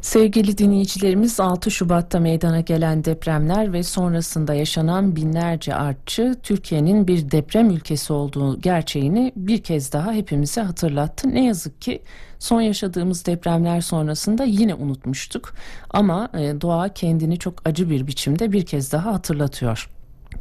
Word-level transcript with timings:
Sevgili 0.00 0.58
dinleyicilerimiz 0.58 1.40
6 1.40 1.70
Şubat'ta 1.70 2.20
meydana 2.20 2.60
gelen 2.60 3.04
depremler 3.04 3.72
ve 3.72 3.82
sonrasında 3.82 4.54
yaşanan 4.54 5.16
binlerce 5.16 5.74
artçı 5.74 6.34
Türkiye'nin 6.42 7.08
bir 7.08 7.30
deprem 7.30 7.70
ülkesi 7.70 8.12
olduğu 8.12 8.60
gerçeğini 8.60 9.32
bir 9.36 9.62
kez 9.62 9.92
daha 9.92 10.12
hepimize 10.12 10.60
hatırlattı. 10.60 11.34
Ne 11.34 11.44
yazık 11.44 11.82
ki 11.82 12.02
son 12.38 12.60
yaşadığımız 12.60 13.26
depremler 13.26 13.80
sonrasında 13.80 14.44
yine 14.44 14.74
unutmuştuk 14.74 15.54
ama 15.90 16.28
e, 16.34 16.60
doğa 16.60 16.88
kendini 16.88 17.38
çok 17.38 17.54
acı 17.64 17.90
bir 17.90 18.06
biçimde 18.06 18.52
bir 18.52 18.66
kez 18.66 18.92
daha 18.92 19.12
hatırlatıyor. 19.12 19.90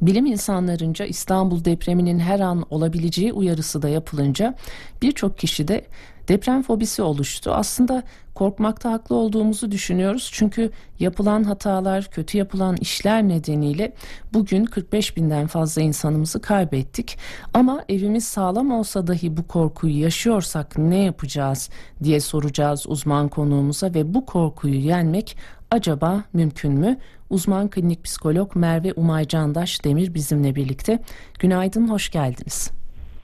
Bilim 0.01 0.25
insanlarınca 0.25 1.05
İstanbul 1.05 1.65
depreminin 1.65 2.19
her 2.19 2.39
an 2.39 2.65
olabileceği 2.69 3.33
uyarısı 3.33 3.81
da 3.81 3.89
yapılınca 3.89 4.55
birçok 5.01 5.37
kişi 5.37 5.67
de 5.67 5.85
deprem 6.27 6.61
fobisi 6.61 7.01
oluştu. 7.01 7.51
Aslında 7.53 8.03
korkmakta 8.35 8.91
haklı 8.91 9.15
olduğumuzu 9.15 9.71
düşünüyoruz. 9.71 10.29
Çünkü 10.33 10.71
yapılan 10.99 11.43
hatalar, 11.43 12.07
kötü 12.11 12.37
yapılan 12.37 12.75
işler 12.75 13.23
nedeniyle 13.23 13.93
bugün 14.33 14.65
45 14.65 15.17
binden 15.17 15.47
fazla 15.47 15.81
insanımızı 15.81 16.41
kaybettik. 16.41 17.17
Ama 17.53 17.83
evimiz 17.89 18.27
sağlam 18.27 18.71
olsa 18.71 19.07
dahi 19.07 19.37
bu 19.37 19.47
korkuyu 19.47 19.99
yaşıyorsak 19.99 20.77
ne 20.77 20.97
yapacağız 20.97 21.69
diye 22.03 22.19
soracağız 22.19 22.85
uzman 22.87 23.27
konuğumuza 23.27 23.93
ve 23.93 24.13
bu 24.13 24.25
korkuyu 24.25 24.75
yenmek 24.75 25.37
acaba 25.71 26.23
mümkün 26.33 26.73
mü? 26.73 26.97
Uzman 27.29 27.69
klinik 27.69 28.03
psikolog 28.03 28.55
Merve 28.55 28.93
Umay 28.93 29.27
Candaş 29.27 29.83
Demir 29.83 30.13
bizimle 30.13 30.55
birlikte. 30.55 30.99
Günaydın, 31.39 31.87
hoş 31.87 32.09
geldiniz. 32.09 32.71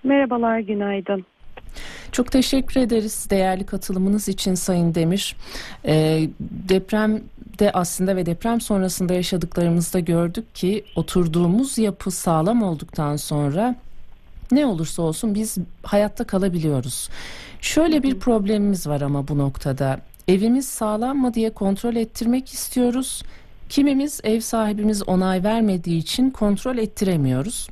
Merhabalar, 0.04 0.60
günaydın. 0.60 1.26
Çok 2.12 2.32
teşekkür 2.32 2.82
ederiz 2.82 3.28
değerli 3.30 3.66
katılımınız 3.66 4.28
için 4.28 4.56
Sayın 4.56 4.96
Demir. 4.96 5.36
E, 5.86 6.28
depremde 6.40 7.72
aslında 7.74 8.16
ve 8.16 8.26
deprem 8.26 8.62
sonrasında 8.62 9.14
yaşadıklarımızda 9.14 10.00
gördük 10.00 10.56
ki 10.56 10.86
oturduğumuz 10.96 11.78
yapı 11.78 12.12
sağlam 12.12 12.64
olduktan 12.64 13.16
sonra 13.16 13.76
ne 14.52 14.66
olursa 14.66 15.02
olsun 15.02 15.36
biz 15.36 15.58
hayatta 15.84 16.24
kalabiliyoruz. 16.24 17.10
Şöyle 17.62 18.04
bir 18.04 18.20
problemimiz 18.20 18.88
var 18.88 19.02
ama 19.02 19.28
bu 19.28 19.38
noktada. 19.38 20.00
Evimiz 20.28 20.68
sağlam 20.68 21.18
mı 21.18 21.34
diye 21.34 21.50
kontrol 21.50 21.96
ettirmek 21.96 22.50
istiyoruz. 22.50 23.24
Kimimiz 23.70 24.20
ev 24.24 24.40
sahibimiz 24.40 25.10
onay 25.10 25.44
vermediği 25.44 25.98
için 25.98 26.30
kontrol 26.30 26.78
ettiremiyoruz. 26.78 27.70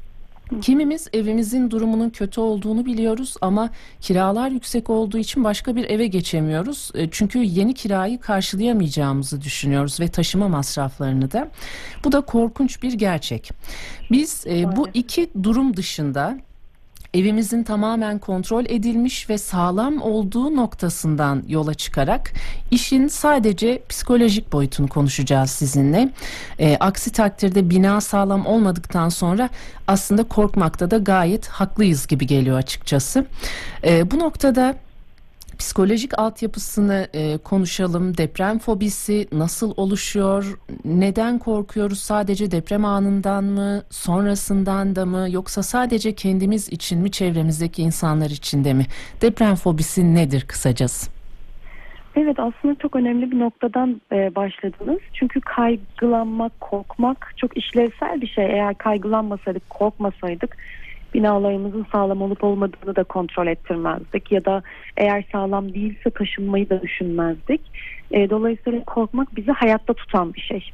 Kimimiz 0.61 1.07
evimizin 1.13 1.71
durumunun 1.71 2.09
kötü 2.09 2.41
olduğunu 2.41 2.85
biliyoruz 2.85 3.35
ama 3.41 3.69
kiralar 4.01 4.51
yüksek 4.51 4.89
olduğu 4.89 5.17
için 5.17 5.43
başka 5.43 5.75
bir 5.75 5.89
eve 5.89 6.07
geçemiyoruz. 6.07 6.91
E, 6.95 7.09
çünkü 7.11 7.39
yeni 7.39 7.73
kirayı 7.73 8.19
karşılayamayacağımızı 8.19 9.41
düşünüyoruz 9.41 9.99
ve 9.99 10.07
taşıma 10.07 10.47
masraflarını 10.47 11.31
da. 11.31 11.49
Bu 12.03 12.11
da 12.11 12.21
korkunç 12.21 12.83
bir 12.83 12.93
gerçek. 12.93 13.51
Biz 14.11 14.47
e, 14.47 14.75
bu 14.75 14.87
iki 14.93 15.29
durum 15.43 15.77
dışında 15.77 16.37
evimizin 17.13 17.63
tamamen 17.63 18.19
kontrol 18.19 18.65
edilmiş 18.65 19.29
ve 19.29 19.37
sağlam 19.37 20.01
olduğu 20.01 20.55
noktasından 20.55 21.43
yola 21.47 21.73
çıkarak 21.73 22.31
işin 22.71 23.07
sadece 23.07 23.83
psikolojik 23.89 24.53
boyutunu 24.53 24.87
konuşacağız 24.87 25.49
sizinle. 25.51 26.09
E, 26.59 26.77
aksi 26.79 27.11
takdirde 27.11 27.69
bina 27.69 28.01
sağlam 28.01 28.45
olmadıktan 28.45 29.09
sonra 29.09 29.49
aslında 29.87 30.23
korkmakta 30.23 30.91
da 30.91 30.97
gayet 30.97 31.47
haklıyız 31.47 32.07
gibi 32.07 32.27
geliyor 32.27 32.57
açıkçası. 32.57 33.25
E, 33.83 34.11
bu 34.11 34.19
noktada 34.19 34.75
psikolojik 35.61 36.19
altyapısını 36.19 37.07
e, 37.13 37.37
konuşalım. 37.37 38.17
Deprem 38.17 38.59
fobisi 38.59 39.27
nasıl 39.31 39.73
oluşuyor? 39.77 40.59
Neden 40.85 41.39
korkuyoruz? 41.39 41.99
Sadece 41.99 42.51
deprem 42.51 42.85
anından 42.85 43.43
mı? 43.43 43.83
Sonrasından 43.89 44.95
da 44.95 45.05
mı? 45.05 45.27
Yoksa 45.29 45.63
sadece 45.63 46.15
kendimiz 46.15 46.69
için 46.69 46.99
mi? 46.99 47.11
Çevremizdeki 47.11 47.81
insanlar 47.81 48.29
için 48.29 48.63
de 48.63 48.73
mi? 48.73 48.85
Deprem 49.21 49.55
fobisi 49.55 50.15
nedir 50.15 50.45
kısacası? 50.47 51.11
Evet 52.15 52.39
aslında 52.39 52.75
çok 52.75 52.95
önemli 52.95 53.31
bir 53.31 53.39
noktadan 53.39 54.01
e, 54.11 54.35
başladınız. 54.35 54.99
Çünkü 55.13 55.41
kaygılanmak, 55.41 56.61
korkmak 56.61 57.33
çok 57.37 57.57
işlevsel 57.57 58.21
bir 58.21 58.27
şey. 58.27 58.45
Eğer 58.45 58.75
kaygılanmasaydık, 58.75 59.69
korkmasaydık 59.69 60.57
binalarımızın 61.13 61.85
sağlam 61.91 62.21
olup 62.21 62.43
olmadığını 62.43 62.95
da 62.95 63.03
kontrol 63.03 63.47
ettirmezdik 63.47 64.31
ya 64.31 64.45
da 64.45 64.63
eğer 64.97 65.25
sağlam 65.31 65.73
değilse 65.73 66.09
taşınmayı 66.09 66.69
da 66.69 66.81
düşünmezdik. 66.81 67.61
E, 68.11 68.29
dolayısıyla 68.29 68.83
korkmak 68.83 69.35
bizi 69.35 69.51
hayatta 69.51 69.93
tutan 69.93 70.33
bir 70.33 70.41
şey. 70.41 70.71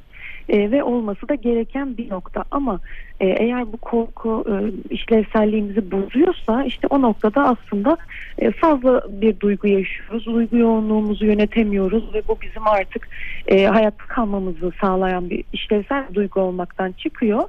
E, 0.49 0.71
ve 0.71 0.83
olması 0.83 1.29
da 1.29 1.35
gereken 1.35 1.97
bir 1.97 2.09
nokta 2.09 2.43
ama 2.51 2.79
e, 3.19 3.27
eğer 3.27 3.73
bu 3.73 3.77
korku 3.77 4.45
e, 4.49 4.55
işlevselliğimizi 4.93 5.91
bozuyorsa 5.91 6.63
işte 6.63 6.87
o 6.89 7.01
noktada 7.01 7.43
aslında 7.43 7.97
e, 8.39 8.51
fazla 8.51 9.03
bir 9.09 9.39
duygu 9.39 9.67
yaşıyoruz. 9.67 10.25
Duygu 10.25 10.57
yoğunluğumuzu 10.57 11.25
yönetemiyoruz 11.25 12.13
ve 12.13 12.21
bu 12.27 12.37
bizim 12.41 12.67
artık 12.67 13.09
e, 13.47 13.65
hayatta 13.65 14.05
kalmamızı 14.05 14.71
sağlayan 14.81 15.29
bir 15.29 15.43
işlevsel 15.53 16.03
duygu 16.13 16.39
olmaktan 16.41 16.91
çıkıyor. 16.91 17.43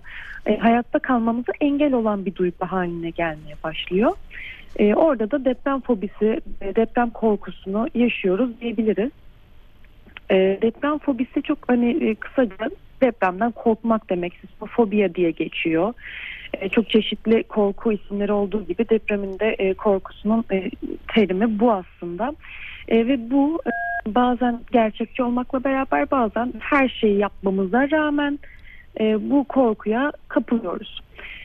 E, 0.47 0.57
hayatta 0.57 0.99
kalmamıza 0.99 1.53
engel 1.61 1.93
olan 1.93 2.27
bir 2.27 2.35
duygu 2.35 2.67
haline 2.67 3.11
gelmeye 3.11 3.55
başlıyor. 3.65 4.13
E, 4.77 4.95
orada 4.95 5.31
da 5.31 5.45
deprem 5.45 5.81
fobisi, 5.81 6.41
e, 6.61 6.77
deprem 6.77 7.11
korkusunu 7.11 7.89
yaşıyoruz 7.95 8.61
diyebiliriz. 8.61 9.11
E, 10.31 10.59
deprem 10.63 10.99
fobisi 10.99 11.43
çok 11.43 11.59
hani 11.69 12.05
e, 12.05 12.15
kısaca 12.15 12.71
depremden 13.03 13.51
korkmak 13.51 14.11
demek. 14.11 14.33
Sismofobiya 14.41 15.15
diye 15.15 15.31
geçiyor. 15.31 15.95
E, 16.53 16.69
çok 16.69 16.91
çeşitli 16.91 17.43
korku 17.43 17.93
isimleri 17.93 18.33
olduğu 18.33 18.67
gibi 18.67 18.89
depremin 18.89 19.39
de 19.39 19.47
e, 19.59 19.75
korkusunun 19.75 20.45
e, 20.53 20.71
terimi 21.15 21.61
bu 21.61 21.73
aslında. 21.73 22.35
E, 22.89 23.07
ve 23.07 23.31
bu 23.31 23.61
e, 23.67 23.71
bazen 24.15 24.61
gerçekçi 24.73 25.23
olmakla 25.23 25.65
beraber 25.65 26.11
bazen 26.11 26.53
her 26.61 26.89
şeyi 26.89 27.19
yapmamıza 27.19 27.91
rağmen 27.91 28.39
e, 29.01 29.31
bu 29.31 29.45
korkuya 29.45 30.13
kapılıyoruz. 30.29 31.01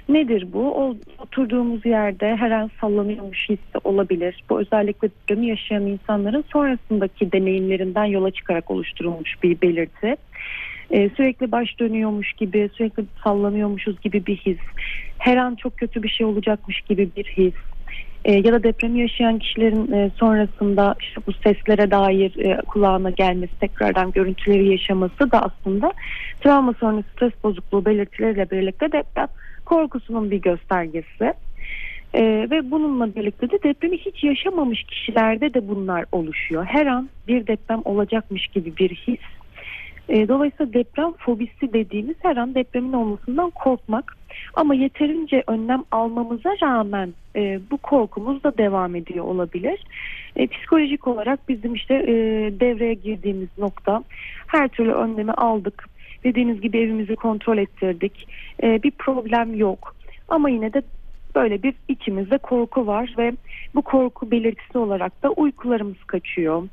Nedir 0.10 0.54
bu? 0.54 0.76
O, 0.76 0.96
oturduğumuz 1.20 1.86
yerde 1.86 2.36
her 2.36 2.52
an 2.52 2.72
sallanıyormuş 2.82 3.50
hissi 3.50 3.78
olabilir. 3.84 4.44
Bu 4.50 4.60
özellikle 4.60 5.10
depremi 5.10 5.48
yaşayan 5.48 5.86
insanların 5.86 6.44
sonrasındaki 6.54 7.32
deneyimlerinden 7.32 8.06
yola 8.06 8.32
çıkarak 8.32 8.72
oluşturulmuş 8.72 9.44
bir 9.44 9.62
belirti. 9.62 10.16
Ee, 10.94 11.10
sürekli 11.18 11.52
baş 11.52 11.80
dönüyormuş 11.80 12.34
gibi, 12.34 12.70
sürekli 12.74 13.06
sallanıyormuşuz 13.24 14.02
gibi 14.02 14.26
bir 14.26 14.38
his. 14.38 14.58
Her 15.18 15.38
an 15.38 15.56
çok 15.56 15.78
kötü 15.78 16.04
bir 16.04 16.10
şey 16.10 16.26
olacakmış 16.26 16.82
gibi 16.82 17.10
bir 17.16 17.26
his. 17.26 17.54
E, 18.26 18.34
ya 18.34 18.54
da 18.54 18.64
depremi 18.64 19.00
yaşayan 19.00 19.40
kişilerin 19.40 19.92
e, 19.92 20.12
sonrasında 20.16 20.96
işte 21.02 21.22
bu 21.28 21.34
seslere 21.34 21.92
dair 21.92 22.46
e, 22.46 22.62
kulağına 22.68 23.10
gelmesi, 23.10 23.56
tekrardan 23.60 24.12
görüntüleri 24.12 24.72
yaşaması 24.72 25.32
da 25.32 25.42
aslında 25.42 25.94
travma 26.40 26.74
sonrası 26.80 27.08
stres 27.16 27.34
bozukluğu 27.44 27.86
belirtileriyle 27.86 28.52
birlikte 28.52 28.92
deprem 28.92 29.28
korkusunun 29.66 30.32
bir 30.32 30.42
göstergesi. 30.42 31.34
Ee, 32.16 32.48
ve 32.52 32.72
bununla 32.72 33.16
birlikte 33.16 33.50
de 33.50 33.64
depremi 33.64 33.98
hiç 33.98 34.24
yaşamamış 34.24 34.84
kişilerde 34.84 35.54
de 35.54 35.68
bunlar 35.68 36.06
oluşuyor. 36.12 36.66
Her 36.66 36.86
an 36.86 37.10
bir 37.28 37.48
deprem 37.48 37.82
olacakmış 37.86 38.48
gibi 38.48 38.78
bir 38.78 38.90
his. 38.90 39.20
Ee, 40.10 40.28
dolayısıyla 40.28 40.74
deprem 40.74 41.12
fobisi 41.12 41.74
dediğimiz 41.74 42.16
her 42.22 42.38
an 42.38 42.56
depremin 42.56 42.94
olmasından 42.94 43.50
korkmak. 43.50 44.18
Ama 44.54 44.76
yeterince 44.76 45.44
önlem 45.48 45.84
almamıza 45.92 46.50
rağmen 46.64 47.14
e, 47.36 47.60
bu 47.72 47.78
korkumuz 47.78 48.44
da 48.44 48.58
devam 48.58 48.96
ediyor 48.96 49.26
olabilir. 49.26 49.84
E, 50.36 50.48
psikolojik 50.48 51.08
olarak 51.08 51.50
bizim 51.50 51.74
işte 51.74 51.94
e, 51.94 52.14
devreye 52.60 52.94
girdiğimiz 52.94 53.50
nokta 53.58 54.04
her 54.48 54.68
türlü 54.68 54.92
önlemi 54.92 55.32
aldık. 55.32 55.90
Dediğiniz 56.24 56.62
gibi 56.62 56.80
evimizi 56.80 57.16
kontrol 57.16 57.58
ettirdik. 57.58 58.28
E, 58.64 58.84
bir 58.84 58.92
problem 58.92 59.56
yok. 59.56 59.96
Ama 60.28 60.50
yine 60.50 60.74
de 60.74 60.82
böyle 61.36 61.64
bir 61.64 61.74
içimizde 61.88 62.38
korku 62.38 62.88
var 62.88 63.14
ve 63.18 63.34
bu 63.76 63.82
korku 63.82 64.32
belirtisi 64.32 64.78
olarak 64.78 65.24
da 65.24 65.30
uykularımız 65.30 66.04
kaçıyor. 66.04 66.64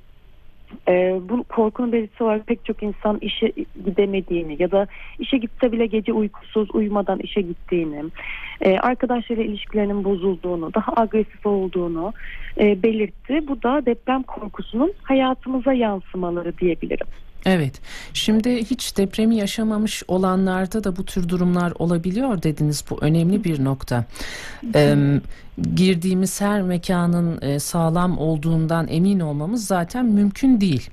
Ee, 0.88 1.20
bu 1.28 1.44
korkunun 1.44 1.92
belirtisi 1.92 2.24
olarak 2.24 2.46
pek 2.46 2.64
çok 2.64 2.82
insan 2.82 3.18
işe 3.20 3.52
gidemediğini 3.84 4.56
ya 4.62 4.70
da 4.70 4.86
işe 5.18 5.38
gitse 5.38 5.72
bile 5.72 5.86
gece 5.86 6.12
uykusuz 6.12 6.68
uyumadan 6.74 7.18
işe 7.18 7.40
gittiğini, 7.40 8.04
e, 8.60 8.78
arkadaşlarıyla 8.78 9.50
ilişkilerinin 9.50 10.04
bozulduğunu, 10.04 10.74
daha 10.74 10.92
agresif 10.96 11.46
olduğunu 11.46 12.12
e, 12.60 12.82
belirtti. 12.82 13.48
Bu 13.48 13.62
da 13.62 13.86
deprem 13.86 14.22
korkusunun 14.22 14.94
hayatımıza 15.02 15.72
yansımaları 15.72 16.58
diyebilirim. 16.58 17.06
Evet. 17.46 17.80
Şimdi 18.14 18.64
hiç 18.64 18.96
depremi 18.96 19.36
yaşamamış 19.36 20.02
olanlarda 20.08 20.84
da 20.84 20.96
bu 20.96 21.04
tür 21.04 21.28
durumlar 21.28 21.72
olabiliyor 21.78 22.42
dediniz. 22.42 22.84
Bu 22.90 22.98
önemli 23.00 23.44
bir 23.44 23.64
nokta. 23.64 24.04
Ee, 24.74 25.20
girdiğimiz 25.74 26.40
her 26.40 26.62
mekanın 26.62 27.42
e, 27.42 27.58
sağlam 27.58 28.18
olduğundan 28.18 28.88
emin 28.88 29.20
olmamız 29.20 29.66
zaten 29.66 30.06
mümkün 30.06 30.60
değil. 30.60 30.90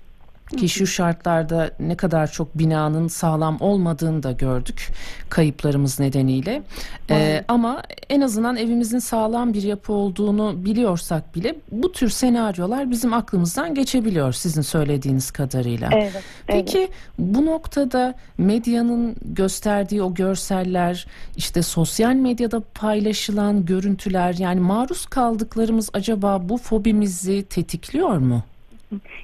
Ki 0.48 0.70
şu 0.70 0.88
şartlarda 0.88 1.72
ne 1.80 1.98
kadar 1.98 2.32
çok 2.32 2.58
binanın 2.58 3.08
sağlam 3.08 3.58
olmadığını 3.60 4.24
da 4.24 4.32
gördük 4.32 4.92
kayıplarımız 5.30 6.00
nedeniyle. 6.00 6.62
Ee, 7.10 7.44
ama 7.48 7.84
en 8.10 8.22
azından 8.22 8.58
evimizin 8.58 9.00
sağlam 9.00 9.54
bir 9.54 9.64
yapı 9.64 9.94
olduğunu 9.94 10.66
biliyorsak 10.66 11.36
bile 11.36 11.56
bu 11.72 11.92
tür 11.92 12.10
senaryolar 12.10 12.92
bizim 12.92 13.14
aklımızdan 13.14 13.76
geçebiliyor 13.76 14.34
sizin 14.34 14.62
söylediğiniz 14.62 15.32
kadarıyla. 15.32 15.90
Evet. 15.94 16.24
Peki 16.48 16.78
evet. 16.78 16.90
bu 17.20 17.46
noktada 17.46 18.14
medyanın 18.38 19.16
gösterdiği 19.22 20.02
o 20.02 20.14
görseller, 20.14 21.08
işte 21.38 21.62
sosyal 21.62 22.14
medyada 22.14 22.62
paylaşılan 22.74 23.66
görüntüler 23.66 24.34
yani 24.34 24.60
maruz 24.60 25.06
kaldıklarımız 25.06 25.90
acaba 25.94 26.50
bu 26.50 26.58
fobimizi 26.58 27.44
tetikliyor 27.44 28.18
mu? 28.18 28.44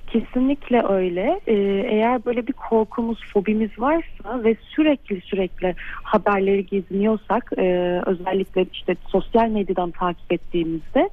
Kesinlikle 0.07 0.83
öyle. 0.89 1.41
Ee, 1.47 1.53
eğer 1.87 2.25
böyle 2.25 2.47
bir 2.47 2.53
korkumuz, 2.53 3.19
fobimiz 3.33 3.79
varsa 3.79 4.43
ve 4.43 4.55
sürekli 4.69 5.21
sürekli 5.21 5.75
haberleri 6.03 6.65
geziniyorsak, 6.65 7.51
e, 7.57 8.01
özellikle 8.05 8.65
işte 8.73 8.95
sosyal 9.07 9.49
medyadan 9.49 9.91
takip 9.91 10.31
ettiğimizde 10.31 11.09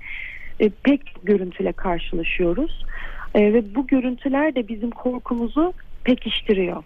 e, 0.61 0.69
pek 0.83 1.01
görüntüyle 1.23 1.73
karşılaşıyoruz. 1.73 2.85
E, 3.35 3.53
ve 3.53 3.75
bu 3.75 3.87
görüntüler 3.87 4.55
de 4.55 4.69
bizim 4.69 4.91
korkumuzu 4.91 5.73
pekiştiriyor. 6.05 6.83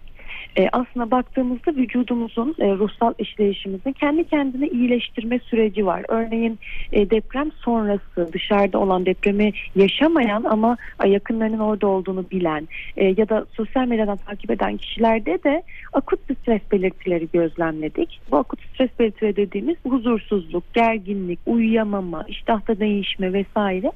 E, 0.57 0.69
aslında 0.71 1.11
baktığımızda 1.11 1.71
vücudumuzun 1.75 2.55
e, 2.59 2.71
ruhsal 2.71 3.13
işleyişimizin 3.17 3.91
kendi 3.91 4.23
kendine 4.23 4.67
iyileştirme 4.67 5.39
süreci 5.39 5.85
var. 5.85 6.05
Örneğin 6.07 6.59
e, 6.91 7.09
deprem 7.09 7.51
sonrası 7.51 8.33
dışarıda 8.33 8.79
olan 8.79 9.05
depremi 9.05 9.51
yaşamayan 9.75 10.43
ama 10.43 10.77
yakınlarının 11.05 11.59
orada 11.59 11.87
olduğunu 11.87 12.25
bilen 12.31 12.67
e, 12.97 13.05
ya 13.05 13.29
da 13.29 13.45
sosyal 13.53 13.87
medyadan 13.87 14.17
takip 14.17 14.51
eden 14.51 14.77
kişilerde 14.77 15.43
de 15.43 15.63
akut 15.93 16.19
stres 16.41 16.61
belirtileri 16.71 17.27
gözlemledik. 17.33 18.21
Bu 18.31 18.37
akut 18.37 18.59
stres 18.73 18.89
belirtileri 18.99 19.35
dediğimiz 19.35 19.75
huzursuzluk, 19.89 20.73
gerginlik, 20.73 21.39
uyuyamama, 21.45 22.23
iştahta 22.27 22.79
değişme 22.79 23.33
vesaire. 23.33 23.91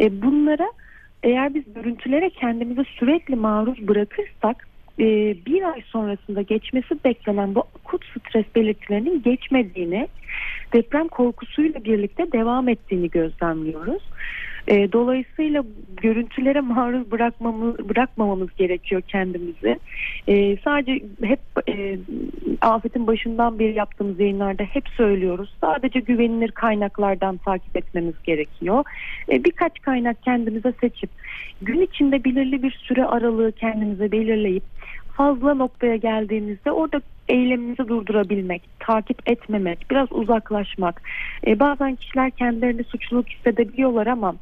E, 0.00 0.22
bunlara 0.22 0.72
eğer 1.22 1.54
biz 1.54 1.74
görüntülere 1.74 2.30
kendimizi 2.30 2.84
sürekli 2.84 3.36
maruz 3.36 3.88
bırakırsak 3.88 4.71
e, 4.98 5.04
bir 5.46 5.62
ay 5.72 5.82
sonrasında 5.86 6.42
geçmesi 6.42 7.04
beklenen 7.04 7.54
bu 7.54 7.60
akut 7.60 8.04
stres 8.04 8.46
belirtilerinin 8.54 9.22
geçmediğini, 9.22 10.08
deprem 10.72 11.08
korkusuyla 11.08 11.84
birlikte 11.84 12.32
devam 12.32 12.68
ettiğini 12.68 13.10
gözlemliyoruz. 13.10 14.02
E, 14.68 14.92
dolayısıyla 14.92 15.64
görüntülere 16.02 16.60
maruz 16.60 17.10
bırakmamız, 17.10 17.88
bırakmamamız 17.88 18.48
gerekiyor 18.56 19.02
kendimizi. 19.08 19.78
E, 20.28 20.56
sadece 20.56 21.04
hep 21.22 21.40
e, 21.68 21.98
afetin 22.60 23.06
başından 23.06 23.58
beri 23.58 23.74
yaptığımız 23.74 24.20
yayınlarda 24.20 24.62
hep 24.62 24.88
söylüyoruz. 24.88 25.56
Sadece 25.60 26.00
güvenilir 26.00 26.50
kaynaklardan 26.50 27.36
takip 27.36 27.76
etmemiz 27.76 28.14
gerekiyor. 28.24 28.84
E, 29.32 29.44
birkaç 29.44 29.80
kaynak 29.82 30.22
kendimize 30.22 30.72
seçip 30.80 31.10
gün 31.62 31.80
içinde 31.80 32.24
belirli 32.24 32.62
bir 32.62 32.70
süre 32.70 33.04
aralığı 33.04 33.52
kendimize 33.52 34.12
belirleyip 34.12 34.64
fazla 35.16 35.54
noktaya 35.54 35.96
geldiğimizde 35.96 36.72
orada 36.72 37.00
eylemimizi 37.28 37.88
durdurabilmek, 37.88 38.62
takip 38.78 39.30
etmemek, 39.30 39.86
biraz 39.90 40.12
uzaklaşmak. 40.12 41.02
E, 41.46 41.60
bazen 41.60 41.96
kişiler 41.96 42.30
kendilerini 42.30 42.84
suçluluk 42.84 43.28
hissedebiliyorlar 43.28 44.06
ama 44.06 44.34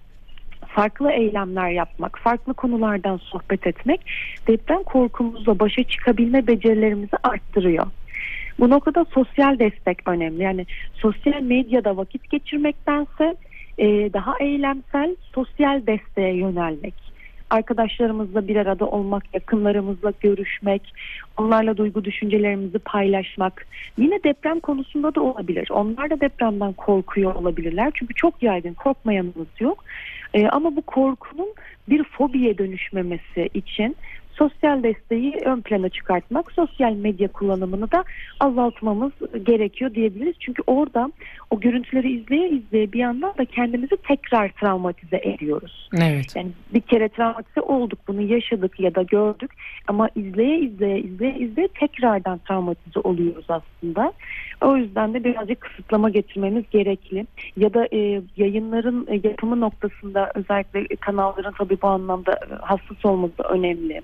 farklı 0.66 1.12
eylemler 1.12 1.70
yapmak, 1.70 2.18
farklı 2.18 2.54
konulardan 2.54 3.16
sohbet 3.16 3.66
etmek 3.66 4.00
deprem 4.48 4.82
korkumuzla 4.82 5.58
başa 5.58 5.82
çıkabilme 5.82 6.46
becerilerimizi 6.46 7.16
arttırıyor. 7.22 7.86
Bu 8.58 8.70
noktada 8.70 9.04
sosyal 9.04 9.58
destek 9.58 10.08
önemli. 10.08 10.42
Yani 10.42 10.66
sosyal 10.94 11.42
medyada 11.42 11.96
vakit 11.96 12.30
geçirmektense 12.30 13.36
e, 13.78 13.86
daha 14.12 14.34
eylemsel 14.40 15.16
sosyal 15.34 15.86
desteğe 15.86 16.36
yönelmek 16.36 17.09
arkadaşlarımızla 17.50 18.48
bir 18.48 18.56
arada 18.56 18.86
olmak, 18.86 19.24
yakınlarımızla 19.34 20.12
görüşmek, 20.20 20.94
onlarla 21.36 21.76
duygu 21.76 22.04
düşüncelerimizi 22.04 22.78
paylaşmak. 22.78 23.66
Yine 23.98 24.22
deprem 24.24 24.60
konusunda 24.60 25.14
da 25.14 25.20
olabilir. 25.20 25.68
Onlar 25.70 26.10
da 26.10 26.20
depremden 26.20 26.72
korkuyor 26.72 27.34
olabilirler. 27.34 27.90
Çünkü 27.94 28.14
çok 28.14 28.42
yaygın, 28.42 28.74
korkmayanımız 28.74 29.48
yok. 29.60 29.84
Ee, 30.34 30.48
ama 30.48 30.76
bu 30.76 30.82
korkunun 30.82 31.48
bir 31.88 32.04
fobiye 32.04 32.58
dönüşmemesi 32.58 33.48
için 33.54 33.96
sosyal 34.40 34.82
desteği 34.82 35.34
ön 35.44 35.60
plana 35.60 35.88
çıkartmak, 35.88 36.52
sosyal 36.52 36.92
medya 36.92 37.28
kullanımını 37.28 37.90
da 37.90 38.04
azaltmamız 38.40 39.12
gerekiyor 39.42 39.94
diyebiliriz. 39.94 40.34
Çünkü 40.40 40.62
orada 40.66 41.12
o 41.50 41.60
görüntüleri 41.60 42.12
izleye 42.12 42.48
izleye 42.48 42.92
bir 42.92 42.98
yandan 42.98 43.34
da 43.38 43.44
kendimizi 43.44 43.96
tekrar 44.08 44.48
travmatize 44.48 45.16
ediyoruz. 45.16 45.88
Evet. 45.98 46.36
Yani 46.36 46.50
bir 46.74 46.80
kere 46.80 47.08
travmatize 47.08 47.60
olduk, 47.60 47.98
bunu 48.08 48.22
yaşadık 48.22 48.80
ya 48.80 48.94
da 48.94 49.02
gördük 49.02 49.50
ama 49.86 50.08
izleye 50.16 50.60
izleye 50.60 50.98
izleye 50.98 51.34
izleye 51.34 51.68
tekrardan 51.68 52.38
travmatize 52.38 53.00
oluyoruz 53.00 53.46
aslında. 53.48 54.12
O 54.60 54.76
yüzden 54.76 55.14
de 55.14 55.24
birazcık 55.24 55.60
kısıtlama 55.60 56.10
getirmemiz 56.10 56.64
gerekli. 56.70 57.26
Ya 57.56 57.74
da 57.74 57.88
e, 57.92 58.22
yayınların 58.36 59.06
e, 59.10 59.28
yapımı 59.28 59.60
noktasında 59.60 60.32
özellikle 60.34 60.96
kanalların 60.96 61.54
tabii 61.58 61.78
bu 61.82 61.88
anlamda 61.88 62.32
e, 62.32 62.54
hassas 62.60 63.04
olması 63.04 63.42
önemli. 63.42 64.00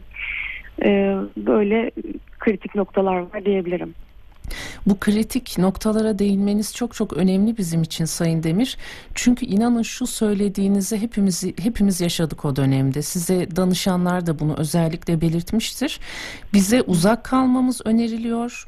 E, 0.83 1.17
böyle 1.37 1.91
kritik 2.39 2.75
noktalar 2.75 3.17
var 3.17 3.45
diyebilirim. 3.45 3.95
Bu 4.87 5.01
kritik 5.01 5.59
noktalara 5.59 6.19
değinmeniz 6.19 6.75
çok 6.75 6.95
çok 6.95 7.13
önemli 7.13 7.59
bizim 7.59 7.83
için 7.83 8.05
Sayın 8.05 8.43
Demir. 8.43 8.77
Çünkü 9.15 9.47
inanın 9.47 9.83
şu 9.83 10.07
söylediğinizi 10.07 10.97
hepimiz 10.97 11.45
hepimiz 11.45 12.01
yaşadık 12.01 12.45
o 12.45 12.57
dönemde. 12.57 13.03
Size 13.03 13.57
danışanlar 13.57 14.27
da 14.27 14.39
bunu 14.39 14.55
özellikle 14.57 15.21
belirtmiştir. 15.21 16.01
Bize 16.53 16.83
uzak 16.83 17.25
kalmamız 17.25 17.81
öneriliyor 17.85 18.67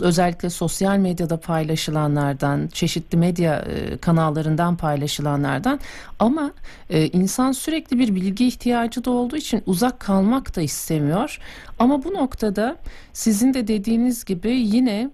Özellikle 0.00 0.50
sosyal 0.50 0.96
medyada 0.98 1.36
paylaşılanlardan, 1.40 2.68
çeşitli 2.68 3.18
medya 3.18 3.56
e, 3.58 3.96
kanallarından 3.96 4.76
paylaşılanlardan 4.76 5.80
ama 6.18 6.50
e, 6.90 7.06
insan 7.06 7.52
sürekli 7.52 7.98
bir 7.98 8.14
bilgi 8.14 8.46
ihtiyacı 8.46 9.04
da 9.04 9.10
olduğu 9.10 9.36
için 9.36 9.62
uzak 9.66 10.00
kalmak 10.00 10.56
da 10.56 10.60
istemiyor. 10.60 11.38
Ama 11.78 12.04
bu 12.04 12.14
noktada 12.14 12.76
sizin 13.12 13.54
de 13.54 13.68
dediğiniz 13.68 14.24
gibi 14.24 14.50
yine 14.50 15.10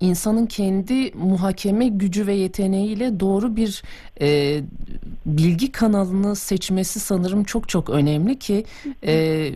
insanın 0.00 0.46
kendi 0.46 1.12
muhakeme 1.14 1.88
gücü 1.88 2.26
ve 2.26 2.34
yeteneğiyle 2.34 3.20
doğru 3.20 3.56
bir 3.56 3.82
e, 4.20 4.60
bilgi 5.26 5.72
kanalını 5.72 6.36
seçmesi 6.36 7.00
sanırım 7.00 7.44
çok 7.44 7.68
çok 7.68 7.90
önemli 7.90 8.38
ki 8.38 8.64
e, 9.06 9.52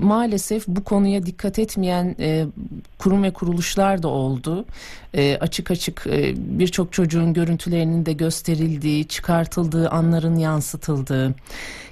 maalesef 0.00 0.66
bu 0.66 0.84
konuya 0.84 1.26
dikkat 1.26 1.58
etmeyen 1.58 2.16
e, 2.20 2.46
kurum 2.98 3.22
ve 3.22 3.32
kuruluşlar 3.32 4.02
da 4.02 4.08
oldu. 4.08 4.64
E, 5.14 5.38
açık 5.40 5.70
açık 5.70 6.06
e, 6.06 6.34
birçok 6.36 6.92
çocuğun 6.92 7.32
görüntülerinin 7.32 8.06
de 8.06 8.12
gösterildiği, 8.12 9.04
çıkartıldığı 9.08 9.88
anların 9.90 10.36
yansıtıldığı 10.36 11.34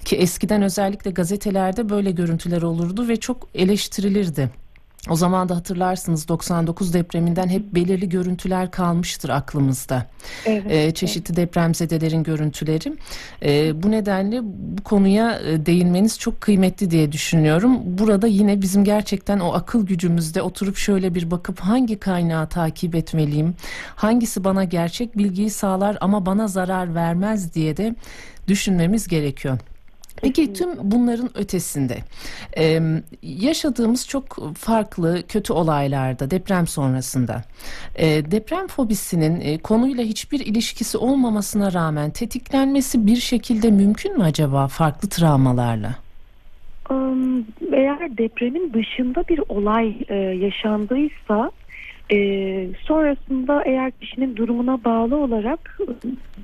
ki 0.04 0.16
eskiden 0.16 0.62
özellikle 0.62 1.10
gazetelerde 1.10 1.88
böyle 1.88 2.10
görüntüler 2.10 2.62
olurdu 2.62 3.08
ve 3.08 3.16
çok 3.16 3.48
eleştirilirdi. 3.54 4.63
O 5.10 5.16
zaman 5.16 5.48
da 5.48 5.56
hatırlarsınız 5.56 6.28
99 6.28 6.94
depreminden 6.94 7.48
hep 7.48 7.74
belirli 7.74 8.08
görüntüler 8.08 8.70
kalmıştır 8.70 9.28
aklımızda. 9.28 10.06
Evet, 10.46 10.64
ee, 10.68 10.94
çeşitli 10.94 11.36
depremzedelerin 11.36 12.22
görüntüleri. 12.22 12.96
Ee, 13.42 13.82
bu 13.82 13.90
nedenle 13.90 14.40
bu 14.42 14.82
konuya 14.82 15.38
e, 15.38 15.66
değinmeniz 15.66 16.18
çok 16.18 16.40
kıymetli 16.40 16.90
diye 16.90 17.12
düşünüyorum. 17.12 17.80
Burada 17.84 18.26
yine 18.26 18.62
bizim 18.62 18.84
gerçekten 18.84 19.40
o 19.40 19.52
akıl 19.52 19.86
gücümüzde 19.86 20.42
oturup 20.42 20.76
şöyle 20.76 21.14
bir 21.14 21.30
bakıp 21.30 21.60
hangi 21.60 21.98
kaynağı 21.98 22.48
takip 22.48 22.94
etmeliyim? 22.94 23.54
Hangisi 23.96 24.44
bana 24.44 24.64
gerçek 24.64 25.18
bilgiyi 25.18 25.50
sağlar 25.50 25.98
ama 26.00 26.26
bana 26.26 26.48
zarar 26.48 26.94
vermez 26.94 27.54
diye 27.54 27.76
de 27.76 27.94
düşünmemiz 28.48 29.08
gerekiyor. 29.08 29.58
Peki 30.24 30.52
tüm 30.52 30.68
bunların 30.82 31.30
ötesinde 31.38 31.96
e, 32.58 32.80
yaşadığımız 33.22 34.08
çok 34.08 34.54
farklı 34.58 35.22
kötü 35.28 35.52
olaylarda 35.52 36.30
deprem 36.30 36.66
sonrasında 36.66 37.42
e, 37.96 38.06
deprem 38.06 38.66
fobisinin 38.66 39.40
e, 39.40 39.58
konuyla 39.58 40.04
hiçbir 40.04 40.40
ilişkisi 40.40 40.98
olmamasına 40.98 41.72
rağmen 41.72 42.10
tetiklenmesi 42.10 43.06
bir 43.06 43.16
şekilde 43.16 43.70
mümkün 43.70 44.18
mü 44.18 44.24
acaba 44.24 44.68
farklı 44.68 45.08
travmalarla? 45.08 45.94
Eğer 47.72 48.18
depremin 48.18 48.72
dışında 48.72 49.24
bir 49.28 49.40
olay 49.48 49.96
e, 50.08 50.14
yaşandıysa 50.14 51.50
e, 52.12 52.16
sonrasında 52.86 53.62
eğer 53.64 53.90
kişinin 53.90 54.36
durumuna 54.36 54.84
bağlı 54.84 55.16
olarak 55.16 55.78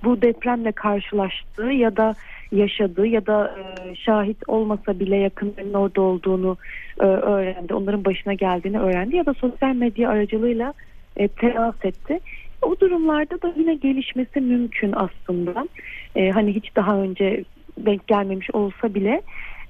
bu 0.05 0.23
depremle 0.23 0.73
karşılaştığı 0.73 1.73
ya 1.73 1.97
da 1.97 2.15
yaşadığı 2.52 3.07
ya 3.07 3.26
da 3.26 3.57
e, 3.59 3.95
şahit 3.95 4.49
olmasa 4.49 5.00
bile 5.00 5.16
yakınlarının 5.16 5.75
orada 5.75 6.00
olduğunu 6.00 6.57
e, 7.00 7.04
öğrendi. 7.04 7.75
Onların 7.75 8.04
başına 8.04 8.35
geldiğini 8.35 8.80
öğrendi 8.80 9.16
ya 9.16 9.26
da 9.26 9.35
sosyal 9.35 9.75
medya 9.75 10.11
aracılığıyla 10.11 10.75
e, 11.16 11.28
temas 11.28 11.75
etti. 11.85 12.21
O 12.62 12.80
durumlarda 12.80 13.42
da 13.42 13.54
yine 13.57 13.75
gelişmesi 13.75 14.40
mümkün 14.40 14.92
aslında. 14.97 15.69
E, 16.16 16.30
hani 16.30 16.54
hiç 16.54 16.76
daha 16.76 16.97
önce 16.97 17.45
denk 17.78 18.07
gelmemiş 18.07 18.50
olsa 18.52 18.95
bile 18.95 19.23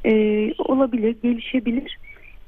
e, 0.04 0.12
olabilir, 0.58 1.16
gelişebilir. 1.22 1.99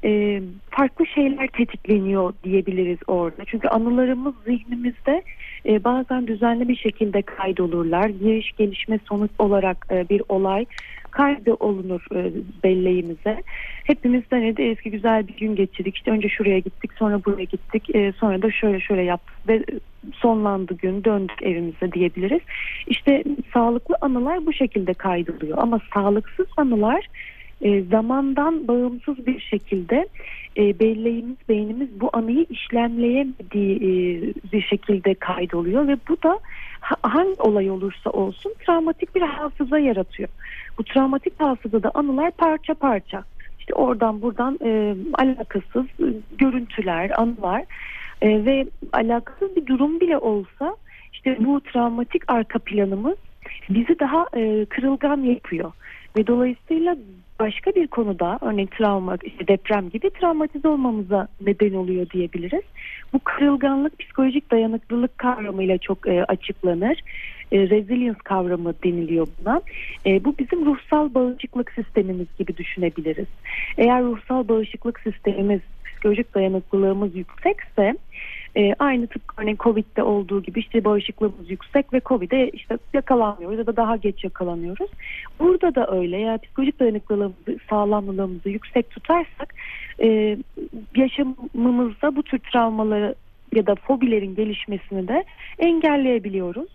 E, 0.04 0.42
farklı 0.70 1.06
şeyler 1.06 1.48
tetikleniyor 1.48 2.32
diyebiliriz 2.44 2.98
orada. 3.06 3.44
Çünkü 3.44 3.68
anılarımız 3.68 4.34
zihnimizde 4.46 5.22
e, 5.66 5.84
bazen 5.84 6.26
düzenli 6.26 6.68
bir 6.68 6.76
şekilde 6.76 7.22
kaydolurlar. 7.22 8.08
Giriş 8.08 8.52
gelişme 8.52 8.98
sonuç 9.08 9.30
olarak 9.38 9.86
e, 9.90 10.08
bir 10.08 10.22
olay 10.28 10.66
kaydı 11.12 11.54
olunur 11.54 12.06
e, 12.14 12.32
belleğimize. 12.64 13.42
Hepimiz 13.84 14.30
de 14.30 14.40
ne 14.40 14.56
de 14.56 14.70
eski 14.70 14.90
güzel 14.90 15.28
bir 15.28 15.36
gün 15.36 15.56
geçirdik. 15.56 15.96
İşte 15.96 16.10
önce 16.10 16.28
şuraya 16.28 16.58
gittik, 16.58 16.90
sonra 16.98 17.24
buraya 17.24 17.44
gittik, 17.44 17.94
e, 17.94 18.12
sonra 18.12 18.42
da 18.42 18.50
şöyle 18.50 18.80
şöyle 18.80 19.02
yaptık 19.02 19.48
ve 19.48 19.64
sonlandı 20.14 20.74
gün 20.74 21.04
döndük 21.04 21.42
evimize 21.42 21.92
diyebiliriz. 21.92 22.40
İşte 22.86 23.24
sağlıklı 23.54 23.94
anılar 24.00 24.46
bu 24.46 24.52
şekilde 24.52 24.94
kaydoluyor 24.94 25.58
ama 25.58 25.80
sağlıksız 25.94 26.46
anılar 26.56 27.06
e, 27.62 27.82
zamandan 27.82 28.68
bağımsız 28.68 29.26
bir 29.26 29.40
şekilde 29.40 30.08
e, 30.56 30.78
belleğimiz, 30.78 31.36
beynimiz 31.48 32.00
bu 32.00 32.10
anıyı 32.12 32.46
işlemleyemediği 32.50 33.76
e, 33.76 33.82
bir 34.52 34.62
şekilde 34.62 35.14
kaydoluyor 35.14 35.88
ve 35.88 35.96
bu 36.08 36.22
da 36.22 36.38
hangi 37.02 37.42
olay 37.42 37.70
olursa 37.70 38.10
olsun 38.10 38.54
travmatik 38.66 39.14
bir 39.14 39.20
hafıza 39.20 39.78
yaratıyor. 39.78 40.28
Bu 40.78 40.84
travmatik 40.84 41.40
hafızada 41.40 41.90
anılar 41.94 42.30
parça 42.30 42.74
parça. 42.74 43.24
İşte 43.60 43.74
oradan 43.74 44.22
buradan 44.22 44.58
e, 44.64 44.94
alakasız 45.14 45.86
görüntüler, 46.38 47.20
anılar 47.20 47.64
e, 48.22 48.44
ve 48.44 48.66
alakasız 48.92 49.56
bir 49.56 49.66
durum 49.66 50.00
bile 50.00 50.18
olsa 50.18 50.76
işte 51.12 51.36
bu 51.40 51.60
travmatik 51.60 52.32
arka 52.32 52.58
planımız 52.58 53.16
bizi 53.70 54.00
daha 54.00 54.26
e, 54.36 54.64
kırılgan 54.64 55.20
yapıyor. 55.20 55.72
Ve 56.16 56.26
dolayısıyla 56.26 56.96
başka 57.42 57.70
bir 57.74 57.86
konuda 57.86 58.38
örneğin 58.40 58.70
travma, 58.78 59.16
işte 59.22 59.48
deprem 59.48 59.88
gibi 59.90 60.10
travmatize 60.10 60.68
olmamıza 60.68 61.28
neden 61.40 61.74
oluyor 61.74 62.10
diyebiliriz. 62.10 62.62
Bu 63.12 63.18
kırılganlık 63.18 63.98
psikolojik 63.98 64.50
dayanıklılık 64.50 65.18
kavramıyla 65.18 65.78
çok 65.78 66.08
e, 66.08 66.24
açıklanır. 66.24 67.00
E, 67.52 67.58
resilience 67.58 68.18
kavramı 68.24 68.74
deniliyor 68.84 69.26
buna. 69.40 69.60
E, 70.06 70.24
bu 70.24 70.34
bizim 70.38 70.66
ruhsal 70.66 71.14
bağışıklık 71.14 71.70
sistemimiz 71.70 72.26
gibi 72.38 72.56
düşünebiliriz. 72.56 73.26
Eğer 73.78 74.02
ruhsal 74.02 74.48
bağışıklık 74.48 75.00
sistemimiz, 75.00 75.60
psikolojik 75.84 76.34
dayanıklılığımız 76.34 77.16
yüksekse 77.16 77.94
e, 78.56 78.74
aynı 78.78 79.06
tıpkı 79.06 79.42
örneğin 79.42 79.56
Covid'de 79.56 80.02
olduğu 80.02 80.42
gibi 80.42 80.60
işte 80.60 80.84
bağışıklığımız 80.84 81.50
yüksek 81.50 81.92
ve 81.92 82.00
Covid'e 82.06 82.48
işte 82.48 82.78
yakalanmıyoruz 82.92 83.58
ya 83.58 83.66
da 83.66 83.76
daha 83.76 83.96
geç 83.96 84.24
yakalanıyoruz. 84.24 84.90
Burada 85.38 85.74
da 85.74 85.96
öyle. 85.96 86.18
Yani 86.18 86.38
psikolojik 86.38 86.80
dayanıklılığımızı, 86.80 87.58
sağlamlılığımızı 87.70 88.48
yüksek 88.48 88.90
tutarsak 88.90 89.54
e, 90.02 90.38
yaşamımızda 90.96 92.16
bu 92.16 92.22
tür 92.22 92.38
travmaları 92.38 93.14
ya 93.54 93.66
da 93.66 93.74
fobilerin 93.74 94.34
gelişmesini 94.34 95.08
de 95.08 95.24
engelleyebiliyoruz. 95.58 96.68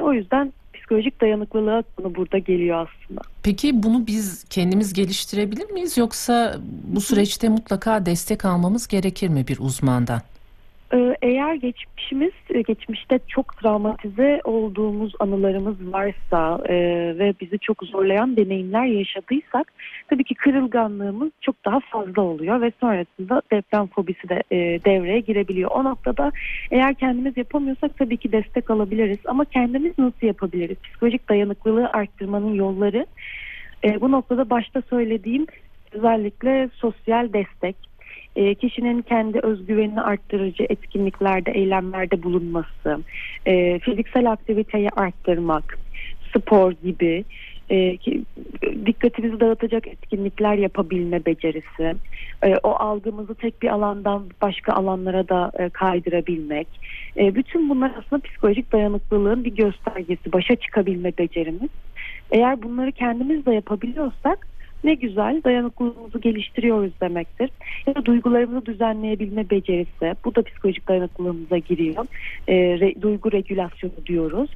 O 0.00 0.12
yüzden 0.12 0.52
psikolojik 0.74 1.20
dayanıklılığa 1.20 1.82
konu 1.96 2.14
burada 2.14 2.38
geliyor 2.38 2.88
aslında. 2.88 3.20
Peki 3.42 3.82
bunu 3.82 4.06
biz 4.06 4.44
kendimiz 4.44 4.92
geliştirebilir 4.92 5.70
miyiz 5.70 5.98
yoksa 5.98 6.56
bu 6.82 7.00
süreçte 7.00 7.48
mutlaka 7.48 8.06
destek 8.06 8.44
almamız 8.44 8.88
gerekir 8.88 9.28
mi 9.28 9.44
bir 9.48 9.58
uzmandan? 9.58 10.20
Ee, 10.94 11.16
eğer 11.22 11.54
geçmişimiz, 11.54 12.32
e, 12.50 12.62
geçmişte 12.62 13.18
çok 13.28 13.56
travmatize 13.56 14.40
olduğumuz 14.44 15.12
anılarımız 15.20 15.92
varsa 15.92 16.60
e, 16.68 16.74
ve 17.18 17.34
bizi 17.40 17.58
çok 17.58 17.82
zorlayan 17.84 18.36
deneyimler 18.36 18.84
yaşadıysak 18.84 19.72
tabii 20.08 20.24
ki 20.24 20.34
kırılganlığımız 20.34 21.30
çok 21.40 21.64
daha 21.64 21.80
fazla 21.80 22.22
oluyor 22.22 22.60
ve 22.60 22.72
sonrasında 22.80 23.42
deprem 23.52 23.86
fobisi 23.86 24.28
de 24.28 24.42
e, 24.50 24.56
devreye 24.84 25.20
girebiliyor. 25.20 25.70
O 25.70 25.84
noktada 25.84 26.32
eğer 26.70 26.94
kendimiz 26.94 27.36
yapamıyorsak 27.36 27.98
tabii 27.98 28.16
ki 28.16 28.32
destek 28.32 28.70
alabiliriz 28.70 29.18
ama 29.24 29.44
kendimiz 29.44 29.98
nasıl 29.98 30.26
yapabiliriz? 30.26 30.76
Psikolojik 30.82 31.28
dayanıklılığı 31.28 31.88
arttırmanın 31.88 32.54
yolları 32.54 33.06
bu 34.00 34.10
noktada 34.10 34.50
başta 34.50 34.82
söylediğim 34.90 35.46
özellikle 35.92 36.68
sosyal 36.74 37.32
destek, 37.32 37.76
e, 38.40 38.54
kişinin 38.54 39.02
kendi 39.02 39.38
özgüvenini 39.38 40.00
arttırıcı 40.00 40.66
etkinliklerde, 40.68 41.50
eylemlerde 41.50 42.22
bulunması, 42.22 42.98
e, 43.46 43.78
fiziksel 43.78 44.32
aktiviteyi 44.32 44.88
arttırmak, 44.96 45.78
spor 46.36 46.72
gibi 46.72 47.24
e, 47.70 47.98
dikkatimizi 48.86 49.40
dağıtacak 49.40 49.88
etkinlikler 49.88 50.54
yapabilme 50.54 51.26
becerisi, 51.26 51.94
e, 52.42 52.54
o 52.62 52.70
algımızı 52.70 53.34
tek 53.34 53.62
bir 53.62 53.68
alandan 53.68 54.22
başka 54.42 54.72
alanlara 54.72 55.28
da 55.28 55.52
e, 55.58 55.68
kaydırabilmek, 55.68 56.68
e, 57.16 57.34
bütün 57.34 57.68
bunlar 57.70 57.92
aslında 57.98 58.22
psikolojik 58.22 58.72
dayanıklılığın 58.72 59.44
bir 59.44 59.54
göstergesi, 59.54 60.32
başa 60.32 60.56
çıkabilme 60.56 61.12
becerimiz. 61.18 61.70
Eğer 62.30 62.62
bunları 62.62 62.92
kendimiz 62.92 63.46
de 63.46 63.54
yapabiliyorsak 63.54 64.49
ne 64.84 64.94
güzel 64.94 65.42
dayanıklılığımızı 65.44 66.18
geliştiriyoruz 66.18 66.92
demektir. 67.02 67.50
Ya 67.86 67.94
da 67.94 68.04
duygularımızı 68.04 68.66
düzenleyebilme 68.66 69.50
becerisi 69.50 70.14
bu 70.24 70.34
da 70.34 70.42
psikolojik 70.42 70.88
dayanıklılığımıza 70.88 71.58
giriyor. 71.58 72.06
E, 72.48 72.54
re, 72.54 73.02
duygu 73.02 73.32
regülasyonu 73.32 73.92
diyoruz. 74.06 74.50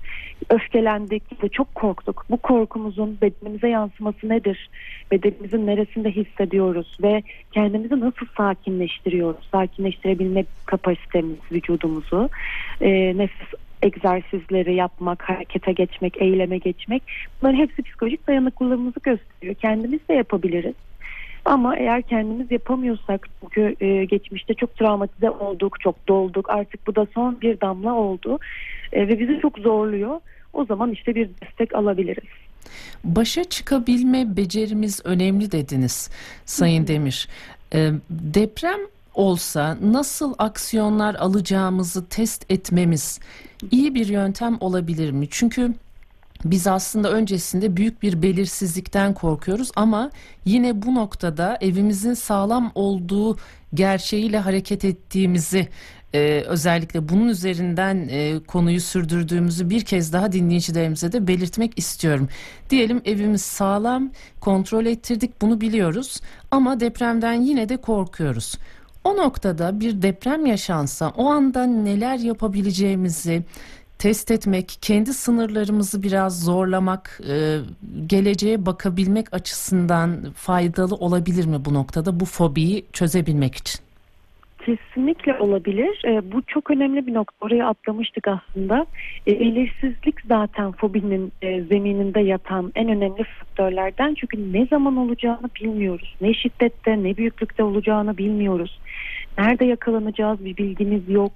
Öfkelendik 0.50 1.44
ve 1.44 1.48
çok 1.48 1.74
korktuk. 1.74 2.26
Bu 2.30 2.36
korkumuzun 2.36 3.18
bedenimize 3.22 3.68
yansıması 3.68 4.28
nedir? 4.28 4.70
Bedenimizin 5.10 5.66
neresinde 5.66 6.10
hissediyoruz 6.10 6.96
ve 7.02 7.22
kendimizi 7.52 8.00
nasıl 8.00 8.26
sakinleştiriyoruz? 8.36 9.48
Sakinleştirebilme 9.52 10.44
kapasitemiz 10.66 11.38
vücudumuzu. 11.52 12.28
E, 12.80 13.18
nefes 13.18 13.48
egzersizleri 13.84 14.74
yapmak, 14.74 15.22
harekete 15.22 15.72
geçmek, 15.72 16.22
eyleme 16.22 16.58
geçmek 16.58 17.02
bunların 17.42 17.58
hepsi 17.58 17.82
psikolojik 17.82 18.26
dayanıklılığımızı 18.26 19.00
gösteriyor. 19.02 19.54
Kendimiz 19.54 20.00
de 20.08 20.14
yapabiliriz. 20.14 20.74
Ama 21.44 21.76
eğer 21.76 22.02
kendimiz 22.02 22.50
yapamıyorsak 22.50 23.28
çünkü 23.40 23.76
e, 23.80 24.04
geçmişte 24.04 24.54
çok 24.54 24.76
travmatize 24.76 25.30
olduk, 25.30 25.80
çok 25.80 26.08
dolduk 26.08 26.50
artık 26.50 26.86
bu 26.86 26.94
da 26.94 27.06
son 27.14 27.40
bir 27.40 27.60
damla 27.60 27.94
oldu 27.94 28.38
e, 28.92 29.08
ve 29.08 29.18
bizi 29.18 29.40
çok 29.40 29.58
zorluyor. 29.58 30.20
O 30.52 30.64
zaman 30.64 30.90
işte 30.90 31.14
bir 31.14 31.28
destek 31.42 31.74
alabiliriz. 31.74 32.24
Başa 33.04 33.44
çıkabilme 33.44 34.36
becerimiz 34.36 35.00
önemli 35.04 35.52
dediniz 35.52 36.10
Sayın 36.44 36.86
Demir. 36.86 37.28
E, 37.74 37.90
deprem 38.10 38.80
olsa 39.14 39.76
nasıl 39.82 40.34
aksiyonlar 40.38 41.14
alacağımızı 41.14 42.08
test 42.08 42.50
etmemiz 42.50 43.20
iyi 43.70 43.94
bir 43.94 44.06
yöntem 44.06 44.56
olabilir 44.60 45.10
mi? 45.10 45.26
Çünkü 45.30 45.74
biz 46.44 46.66
aslında 46.66 47.10
öncesinde 47.10 47.76
büyük 47.76 48.02
bir 48.02 48.22
belirsizlikten 48.22 49.14
korkuyoruz 49.14 49.70
ama 49.76 50.10
yine 50.44 50.82
bu 50.82 50.94
noktada 50.94 51.58
evimizin 51.60 52.14
sağlam 52.14 52.72
olduğu 52.74 53.36
gerçeğiyle 53.74 54.38
hareket 54.38 54.84
ettiğimizi 54.84 55.68
e, 56.14 56.44
özellikle 56.46 57.08
bunun 57.08 57.28
üzerinden 57.28 58.08
e, 58.10 58.40
konuyu 58.46 58.80
sürdürdüğümüzü 58.80 59.70
bir 59.70 59.84
kez 59.84 60.12
daha 60.12 60.32
dinleyicilerimize 60.32 61.12
de 61.12 61.26
belirtmek 61.26 61.78
istiyorum. 61.78 62.28
Diyelim 62.70 63.02
evimiz 63.04 63.42
sağlam, 63.42 64.10
kontrol 64.40 64.86
ettirdik 64.86 65.42
bunu 65.42 65.60
biliyoruz 65.60 66.20
ama 66.50 66.80
depremden 66.80 67.32
yine 67.32 67.68
de 67.68 67.76
korkuyoruz. 67.76 68.54
O 69.04 69.16
noktada 69.16 69.80
bir 69.80 70.02
deprem 70.02 70.46
yaşansa 70.46 71.12
o 71.16 71.26
anda 71.26 71.66
neler 71.66 72.18
yapabileceğimizi 72.18 73.44
test 73.98 74.30
etmek, 74.30 74.78
kendi 74.80 75.14
sınırlarımızı 75.14 76.02
biraz 76.02 76.40
zorlamak, 76.42 77.20
e, 77.28 77.60
geleceğe 78.06 78.66
bakabilmek 78.66 79.34
açısından 79.34 80.32
faydalı 80.32 80.94
olabilir 80.94 81.46
mi 81.46 81.64
bu 81.64 81.74
noktada 81.74 82.20
bu 82.20 82.24
fobiyi 82.24 82.86
çözebilmek 82.92 83.54
için? 83.54 83.83
Kesinlikle 84.66 85.38
olabilir. 85.38 86.02
E, 86.04 86.32
bu 86.32 86.42
çok 86.42 86.70
önemli 86.70 87.06
bir 87.06 87.14
nokta. 87.14 87.46
Oraya 87.46 87.68
atlamıştık 87.68 88.28
aslında. 88.28 88.86
E, 89.26 89.40
belirsizlik 89.40 90.20
zaten 90.28 90.72
fobinin 90.72 91.32
e, 91.42 91.62
zemininde 91.62 92.20
yatan 92.20 92.72
en 92.74 92.88
önemli 92.88 93.24
faktörlerden. 93.24 94.14
Çünkü 94.14 94.52
ne 94.52 94.66
zaman 94.66 94.96
olacağını 94.96 95.48
bilmiyoruz. 95.62 96.16
Ne 96.20 96.34
şiddette 96.34 97.02
ne 97.02 97.16
büyüklükte 97.16 97.62
olacağını 97.62 98.18
bilmiyoruz. 98.18 98.80
Nerede 99.38 99.64
yakalanacağız 99.64 100.44
bir 100.44 100.56
bilgimiz 100.56 101.08
yok. 101.08 101.32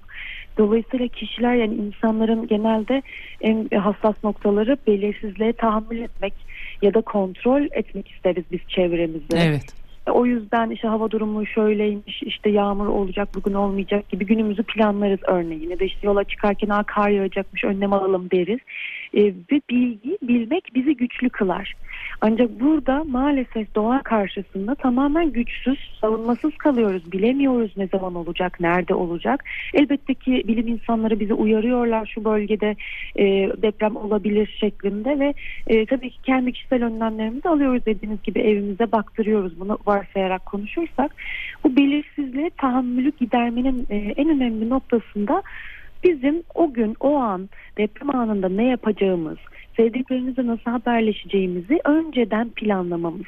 Dolayısıyla 0.57 1.07
kişiler 1.07 1.55
yani 1.55 1.75
insanların 1.75 2.47
genelde 2.47 3.01
en 3.41 3.69
hassas 3.77 4.23
noktaları 4.23 4.77
belirsizliğe 4.87 5.53
tahammül 5.53 6.01
etmek. 6.01 6.33
ya 6.81 6.93
da 6.93 7.01
kontrol 7.01 7.61
etmek 7.71 8.11
isteriz 8.11 8.43
biz 8.51 8.59
çevremizi. 8.67 9.35
Evet. 9.35 9.78
O 10.11 10.25
yüzden 10.25 10.69
işte 10.69 10.87
hava 10.87 11.11
durumu 11.11 11.45
şöyleymiş, 11.45 12.23
işte 12.23 12.49
yağmur 12.49 12.87
olacak, 12.87 13.29
bugün 13.35 13.53
olmayacak 13.53 14.09
gibi 14.09 14.25
günümüzü 14.25 14.63
planlarız 14.63 15.19
örneğin. 15.27 15.69
Ya 15.69 15.79
da 15.79 15.83
işte 15.83 15.99
yola 16.07 16.23
çıkarken 16.23 16.83
kar 16.83 17.09
yağacakmış, 17.09 17.63
önlem 17.63 17.93
alalım 17.93 18.31
deriz. 18.31 18.59
E, 19.13 19.25
ve 19.25 19.61
bilgi, 19.69 20.17
bilmek 20.21 20.71
bizi 20.75 20.97
güçlü 20.97 21.29
kılar. 21.29 21.73
Ancak 22.21 22.59
burada 22.59 23.03
maalesef 23.03 23.75
doğa 23.75 24.01
karşısında 24.03 24.75
tamamen 24.75 25.31
güçsüz, 25.31 25.97
savunmasız 26.01 26.57
kalıyoruz. 26.57 27.11
Bilemiyoruz 27.11 27.71
ne 27.77 27.87
zaman 27.87 28.15
olacak, 28.15 28.59
nerede 28.59 28.93
olacak. 28.93 29.43
Elbette 29.73 30.13
ki 30.13 30.43
bilim 30.47 30.67
insanları 30.67 31.19
bizi 31.19 31.33
uyarıyorlar 31.33 32.11
şu 32.15 32.25
bölgede 32.25 32.75
e, 33.15 33.25
deprem 33.61 33.95
olabilir 33.95 34.57
şeklinde 34.59 35.19
ve 35.19 35.33
e, 35.67 35.85
tabii 35.85 36.09
ki 36.09 36.17
kendi 36.23 36.51
kişisel 36.51 36.83
önlemlerimizi 36.83 37.49
alıyoruz 37.49 37.85
dediğiniz 37.85 38.21
gibi 38.23 38.39
evimize 38.39 38.91
baktırıyoruz. 38.91 39.59
Bunu 39.59 39.77
varsayarak 39.85 40.45
konuşursak 40.45 41.15
bu 41.63 41.75
belirsizliğe 41.75 42.49
tahammülü 42.49 43.11
gidermenin 43.19 43.87
e, 43.89 43.95
en 43.95 44.29
önemli 44.29 44.69
noktasında 44.69 45.43
bizim 46.03 46.43
o 46.55 46.73
gün 46.73 46.95
o 46.99 47.15
an 47.15 47.49
deprem 47.77 48.15
anında 48.15 48.49
ne 48.49 48.65
yapacağımız, 48.65 49.37
sevdiklerimizle 49.77 50.47
nasıl 50.47 50.71
haberleşeceğimizi 50.71 51.79
önceden 51.85 52.49
planlamamız. 52.49 53.27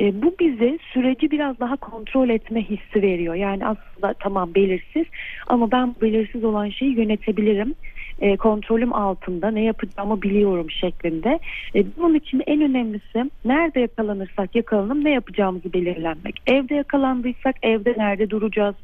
E, 0.00 0.22
bu 0.22 0.34
bize 0.40 0.78
süreci 0.92 1.30
biraz 1.30 1.60
daha 1.60 1.76
kontrol 1.76 2.28
etme 2.28 2.62
hissi 2.62 3.02
veriyor. 3.02 3.34
Yani 3.34 3.66
aslında 3.66 4.14
tamam 4.14 4.54
belirsiz 4.54 5.06
ama 5.46 5.70
ben 5.70 5.94
belirsiz 6.02 6.44
olan 6.44 6.68
şeyi 6.68 6.96
yönetebilirim. 6.96 7.74
E, 8.20 8.36
kontrolüm 8.36 8.92
altında 8.92 9.50
ne 9.50 9.62
yapacağımı 9.62 10.22
biliyorum 10.22 10.70
şeklinde. 10.70 11.38
E, 11.74 11.84
bunun 11.96 12.14
için 12.14 12.42
en 12.46 12.60
önemlisi 12.62 13.30
nerede 13.44 13.80
yakalanırsak 13.80 14.54
yakalanım 14.54 15.04
ne 15.04 15.10
yapacağımızı 15.10 15.72
belirlenmek. 15.72 16.42
Evde 16.46 16.74
yakalandıysak 16.74 17.56
evde 17.62 17.94
nerede 17.98 18.30
duracağız? 18.30 18.74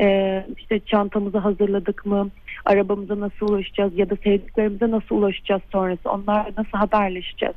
Ee, 0.00 0.46
işte 0.58 0.80
çantamızı 0.80 1.38
hazırladık 1.38 2.06
mı? 2.06 2.30
Arabamıza 2.64 3.20
nasıl 3.20 3.48
ulaşacağız? 3.48 3.98
Ya 3.98 4.10
da 4.10 4.16
sevdiklerimize 4.16 4.90
nasıl 4.90 5.16
ulaşacağız 5.16 5.62
sonrası? 5.72 6.10
Onlarla 6.10 6.50
nasıl 6.58 6.78
haberleşeceğiz? 6.78 7.54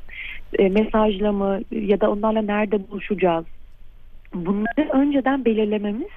Ee, 0.60 0.70
mesajla 0.70 1.32
mı? 1.32 1.60
Ya 1.72 2.02
da 2.02 2.12
onlarla 2.12 2.42
nerede 2.42 2.90
buluşacağız? 2.90 3.46
Bunları 4.34 4.90
önceden 4.94 5.46
belirlememiz 5.46 6.10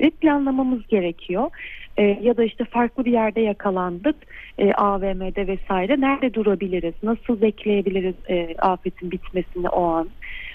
ve 0.00 0.10
planlamamız 0.10 0.86
gerekiyor. 0.86 1.50
Ee, 1.96 2.18
ya 2.22 2.36
da 2.36 2.44
işte 2.44 2.64
farklı 2.64 3.04
bir 3.04 3.12
yerde 3.12 3.40
yakalandık 3.40 4.16
e, 4.58 4.72
AVM'de 4.72 5.46
vesaire 5.46 6.00
nerede 6.00 6.34
durabiliriz 6.34 6.94
nasıl 7.02 7.40
bekleyebiliriz 7.40 8.14
e, 8.28 8.54
afetin 8.58 9.10
bitmesini 9.10 9.68
o 9.68 9.84
an 9.84 10.08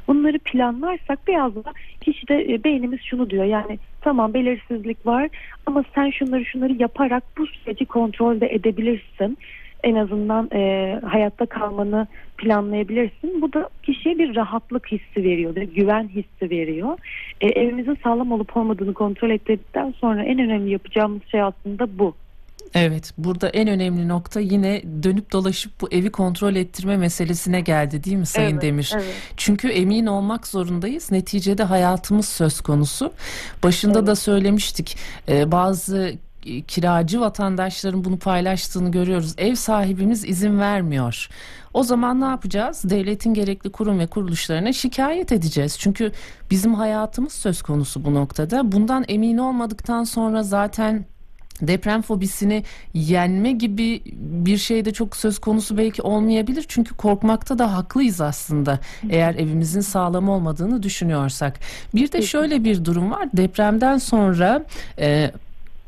bunları 0.09 0.39
planlarsak 0.39 1.27
biraz 1.27 1.55
da 1.55 1.73
kişide 2.01 2.53
e, 2.53 2.63
beynimiz 2.63 2.99
şunu 3.01 3.29
diyor 3.29 3.45
yani 3.45 3.79
tamam 4.01 4.33
belirsizlik 4.33 5.05
var 5.05 5.29
ama 5.65 5.83
sen 5.95 6.09
şunları 6.09 6.45
şunları 6.45 6.73
yaparak 6.73 7.23
bu 7.37 7.47
süreci 7.47 7.85
kontrolde 7.85 8.47
edebilirsin 8.47 9.37
en 9.83 9.95
azından 9.95 10.49
e, 10.53 10.99
hayatta 11.05 11.45
kalmanı 11.45 12.07
planlayabilirsin. 12.37 13.41
Bu 13.41 13.53
da 13.53 13.69
kişiye 13.83 14.17
bir 14.17 14.35
rahatlık 14.35 14.91
hissi 14.91 15.23
veriyor, 15.23 15.55
bir 15.55 15.61
güven 15.61 16.07
hissi 16.07 16.49
veriyor. 16.49 16.97
E, 17.41 17.47
evimizin 17.47 17.97
sağlam 18.03 18.31
olup 18.31 18.57
olmadığını 18.57 18.93
kontrol 18.93 19.29
ettikten 19.29 19.93
sonra 19.97 20.23
en 20.23 20.39
önemli 20.39 20.71
yapacağımız 20.71 21.21
şey 21.31 21.41
aslında 21.41 21.99
bu. 21.99 22.13
Evet 22.73 23.13
burada 23.17 23.49
en 23.49 23.67
önemli 23.67 24.07
nokta 24.07 24.39
yine 24.39 24.81
dönüp 25.03 25.31
dolaşıp 25.31 25.81
bu 25.81 25.87
evi 25.91 26.09
kontrol 26.11 26.55
ettirme 26.55 26.97
meselesine 26.97 27.61
geldi 27.61 28.03
değil 28.03 28.17
mi 28.17 28.25
Sayın 28.25 28.51
Evet, 28.51 28.61
Demir? 28.61 28.91
evet. 28.95 29.05
Çünkü 29.37 29.67
emin 29.69 30.05
olmak 30.05 30.47
zorundayız. 30.47 31.11
Neticede 31.11 31.63
hayatımız 31.63 32.25
söz 32.29 32.61
konusu. 32.61 33.13
Başında 33.63 33.97
Evet. 33.99 34.07
da 34.07 34.15
söylemiştik. 34.15 34.97
e, 35.29 35.51
bazı 35.51 36.13
kiracı 36.67 37.19
vatandaşların 37.21 38.03
bunu 38.03 38.19
paylaştığını 38.19 38.91
görüyoruz. 38.91 39.33
Ev 39.37 39.55
sahibimiz 39.55 40.25
izin 40.25 40.59
vermiyor. 40.59 41.29
O 41.73 41.83
zaman 41.83 42.21
ne 42.21 42.25
yapacağız? 42.25 42.81
Devletin 42.83 43.33
gerekli 43.33 43.69
kurum 43.69 43.99
ve 43.99 44.07
kuruluşlarına 44.07 44.73
şikayet 44.73 45.31
edeceğiz. 45.31 45.77
Çünkü 45.79 46.11
bizim 46.51 46.73
hayatımız 46.73 47.33
söz 47.33 47.61
konusu 47.61 48.05
bu 48.05 48.13
noktada. 48.13 48.71
Bundan 48.71 49.05
emin 49.07 49.37
olmadıktan 49.37 50.03
sonra 50.03 50.43
zaten 50.43 51.05
deprem 51.61 52.01
fobisini 52.01 52.63
yenme 52.93 53.51
gibi 53.51 54.01
bir 54.15 54.57
şey 54.57 54.85
de 54.85 54.93
çok 54.93 55.15
söz 55.15 55.39
konusu 55.39 55.77
belki 55.77 56.01
olmayabilir. 56.01 56.65
Çünkü 56.67 56.95
korkmakta 56.95 57.59
da 57.59 57.73
haklıyız 57.73 58.21
aslında. 58.21 58.79
Eğer 59.09 59.35
evimizin 59.35 59.81
sağlam 59.81 60.29
olmadığını 60.29 60.83
düşünüyorsak. 60.83 61.59
Bir 61.95 62.11
de 62.11 62.21
şöyle 62.21 62.63
bir 62.63 62.85
durum 62.85 63.11
var. 63.11 63.29
Depremden 63.33 63.97
sonra 63.97 64.65
e, 64.99 65.31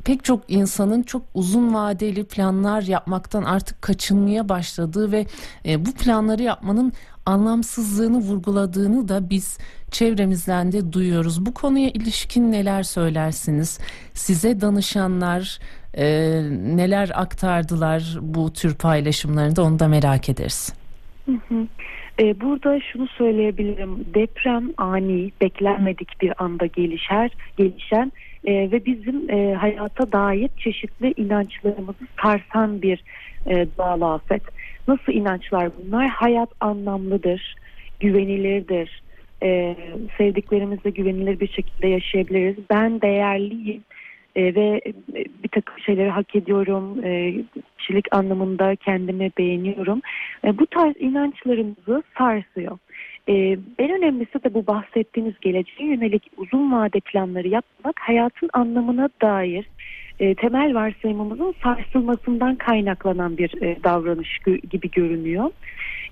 pek 0.03 0.23
çok 0.23 0.43
insanın 0.47 1.03
çok 1.03 1.21
uzun 1.33 1.73
vadeli 1.73 2.23
planlar 2.23 2.81
yapmaktan 2.81 3.43
artık 3.43 3.81
kaçınmaya 3.81 4.49
başladığı 4.49 5.11
ve 5.11 5.25
e, 5.65 5.85
bu 5.85 5.91
planları 5.91 6.43
yapmanın 6.43 6.93
anlamsızlığını 7.25 8.17
vurguladığını 8.17 9.07
da 9.07 9.29
biz 9.29 9.57
çevremizden 9.91 10.71
de 10.71 10.93
duyuyoruz. 10.93 11.45
Bu 11.45 11.53
konuya 11.53 11.89
ilişkin 11.89 12.51
neler 12.51 12.83
söylersiniz? 12.83 13.79
Size 14.13 14.61
danışanlar 14.61 15.59
e, 15.93 16.05
neler 16.77 17.11
aktardılar 17.15 18.17
bu 18.21 18.53
tür 18.53 18.75
paylaşımlarında 18.75 19.63
onu 19.63 19.79
da 19.79 19.87
merak 19.87 20.29
ederiz. 20.29 20.73
E, 22.19 22.41
burada 22.41 22.79
şunu 22.79 23.07
söyleyebilirim. 23.07 24.05
Deprem 24.13 24.69
ani, 24.77 25.31
beklenmedik 25.41 26.21
bir 26.21 26.43
anda 26.43 26.65
gelişer, 26.65 27.31
gelişen 27.57 28.11
e, 28.45 28.71
ve 28.71 28.85
bizim 28.85 29.29
e, 29.29 29.53
hayata 29.53 30.11
dair 30.11 30.49
çeşitli 30.57 31.13
inançlarımızı 31.17 32.07
sarsan 32.21 32.81
bir 32.81 33.03
e, 33.45 33.67
doğal 33.77 34.01
afet. 34.01 34.41
Nasıl 34.91 35.13
inançlar 35.13 35.69
bunlar? 35.77 36.07
Hayat 36.07 36.49
anlamlıdır, 36.59 37.55
güvenilirdir. 37.99 39.01
E, 39.43 39.75
sevdiklerimizle 40.17 40.89
güvenilir 40.89 41.39
bir 41.39 41.47
şekilde 41.47 41.87
yaşayabiliriz. 41.87 42.55
Ben 42.69 43.01
değerliyim 43.01 43.83
e, 44.35 44.55
ve 44.55 44.81
bir 45.43 45.49
takım 45.49 45.79
şeyleri 45.79 46.09
hak 46.09 46.35
ediyorum. 46.35 47.05
E, 47.05 47.33
kişilik 47.77 48.15
anlamında 48.15 48.75
kendimi 48.75 49.31
beğeniyorum. 49.37 50.01
E, 50.45 50.57
bu 50.57 50.67
tarz 50.67 50.93
inançlarımızı 50.99 52.03
sarsıyor. 52.17 52.77
E, 53.27 53.33
en 53.79 53.91
önemlisi 53.97 54.43
de 54.43 54.53
bu 54.53 54.67
bahsettiğiniz 54.67 55.39
geleceğe 55.41 55.89
yönelik 55.89 56.23
uzun 56.37 56.71
vade 56.71 56.99
planları 56.99 57.47
yapmak 57.47 57.99
hayatın 57.99 58.49
anlamına 58.53 59.09
dair 59.21 59.65
e, 60.21 60.35
temel 60.35 60.75
varsayımımızın 60.75 61.55
sarsılmasından 61.63 62.55
kaynaklanan 62.55 63.37
bir 63.37 63.61
e, 63.61 63.83
davranış 63.83 64.39
gibi 64.69 64.91
görünüyor. 64.91 65.49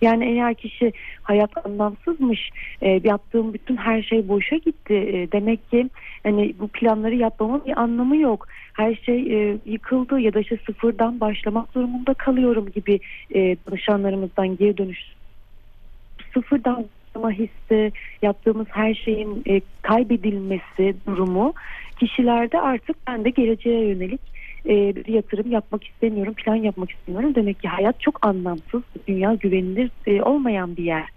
Yani 0.01 0.25
eğer 0.25 0.53
kişi 0.53 0.93
hayat 1.23 1.65
anlamsızmış, 1.65 2.49
e, 2.81 3.01
yaptığım 3.03 3.53
bütün 3.53 3.77
her 3.77 4.03
şey 4.03 4.27
boşa 4.27 4.55
gitti. 4.55 4.93
E, 4.93 5.31
demek 5.31 5.71
ki 5.71 5.89
hani 6.23 6.53
bu 6.59 6.67
planları 6.67 7.15
yapmamın 7.15 7.65
bir 7.65 7.81
anlamı 7.81 8.17
yok. 8.17 8.47
Her 8.73 8.95
şey 8.95 9.19
e, 9.19 9.57
yıkıldı 9.65 10.19
ya 10.19 10.33
da 10.33 10.39
işte 10.39 10.57
sıfırdan 10.65 11.19
başlamak 11.19 11.75
durumunda 11.75 12.13
kalıyorum 12.13 12.69
gibi 12.71 12.99
e, 13.35 13.57
danışanlarımızdan 13.67 14.57
geri 14.57 14.77
dönüş 14.77 14.99
sıfırdan 16.33 16.85
başlama 17.19 17.31
hissi, 17.31 17.91
yaptığımız 18.21 18.67
her 18.69 18.93
şeyin 18.93 19.43
e, 19.47 19.61
kaybedilmesi 19.81 20.95
durumu 21.07 21.53
kişilerde 21.99 22.61
artık 22.61 22.95
ben 23.07 23.25
de 23.25 23.29
geleceğe 23.29 23.87
yönelik 23.87 24.21
e, 24.65 24.95
bir 24.95 25.13
yatırım 25.13 25.51
yapmak 25.51 25.83
istemiyorum, 25.83 26.33
plan 26.33 26.55
yapmak 26.55 26.91
istemiyorum. 26.91 27.35
Demek 27.35 27.59
ki 27.59 27.67
hayat 27.67 27.99
çok 27.99 28.27
anlamsız, 28.27 28.81
dünya 29.07 29.33
güvenilir 29.33 29.91
e, 30.07 30.21
olmayan 30.21 30.77
bir 30.77 30.83
yer 30.83 31.09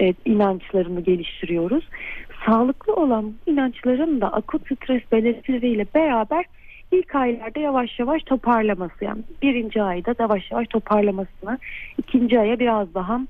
e, 0.00 0.14
inançlarını 0.24 1.00
geliştiriyoruz. 1.00 1.88
Sağlıklı 2.46 2.94
olan 2.94 3.34
inançların 3.46 4.20
da 4.20 4.32
akut 4.32 4.62
stres 4.66 5.02
belirtileriyle 5.12 5.86
beraber 5.94 6.44
ilk 6.92 7.14
aylarda 7.14 7.60
yavaş 7.60 7.98
yavaş 7.98 8.22
toparlaması 8.22 9.04
yani 9.04 9.22
birinci 9.42 9.82
ayda 9.82 10.14
yavaş 10.18 10.50
yavaş 10.50 10.68
toparlamasına 10.68 11.58
ikinci 11.98 12.40
aya 12.40 12.58
biraz 12.58 12.94
daha 12.94 13.20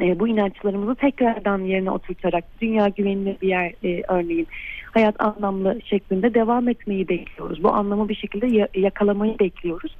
e, 0.00 0.20
bu 0.20 0.28
inançlarımızı 0.28 0.94
tekrardan 0.94 1.58
yerine 1.58 1.90
oturtarak 1.90 2.44
dünya 2.60 2.88
güvenilir 2.88 3.36
bir 3.42 3.48
yer 3.48 3.72
e, 3.84 4.02
örneğin 4.08 4.46
hayat 4.94 5.14
anlamlı 5.18 5.78
şeklinde 5.84 6.34
devam 6.34 6.68
etmeyi 6.68 7.08
bekliyoruz. 7.08 7.62
Bu 7.62 7.72
anlamı 7.72 8.08
bir 8.08 8.14
şekilde 8.14 8.46
ya- 8.46 8.68
yakalamayı 8.74 9.38
bekliyoruz. 9.38 9.96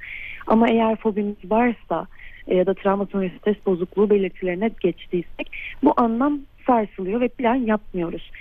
Ama 0.47 0.69
eğer 0.69 0.95
fobimiz 0.95 1.35
varsa 1.45 2.07
e, 2.47 2.55
ya 2.55 2.65
da 2.65 2.73
travma 2.73 3.05
sonrası 3.05 3.37
stres 3.37 3.65
bozukluğu 3.65 4.09
belirtilerine 4.09 4.71
geçtiysek 4.81 5.51
bu 5.83 5.93
anlam 5.97 6.39
sarsılıyor 6.67 7.21
ve 7.21 7.27
plan 7.27 7.55
yapmıyoruz. 7.55 8.31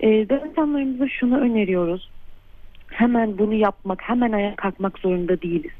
E, 0.00 0.28
danışanlarımıza 0.28 1.08
şunu 1.08 1.38
öneriyoruz. 1.38 2.10
Hemen 2.88 3.38
bunu 3.38 3.54
yapmak, 3.54 4.02
hemen 4.02 4.32
ayağa 4.32 4.56
kalkmak 4.56 4.98
zorunda 4.98 5.42
değiliz. 5.42 5.72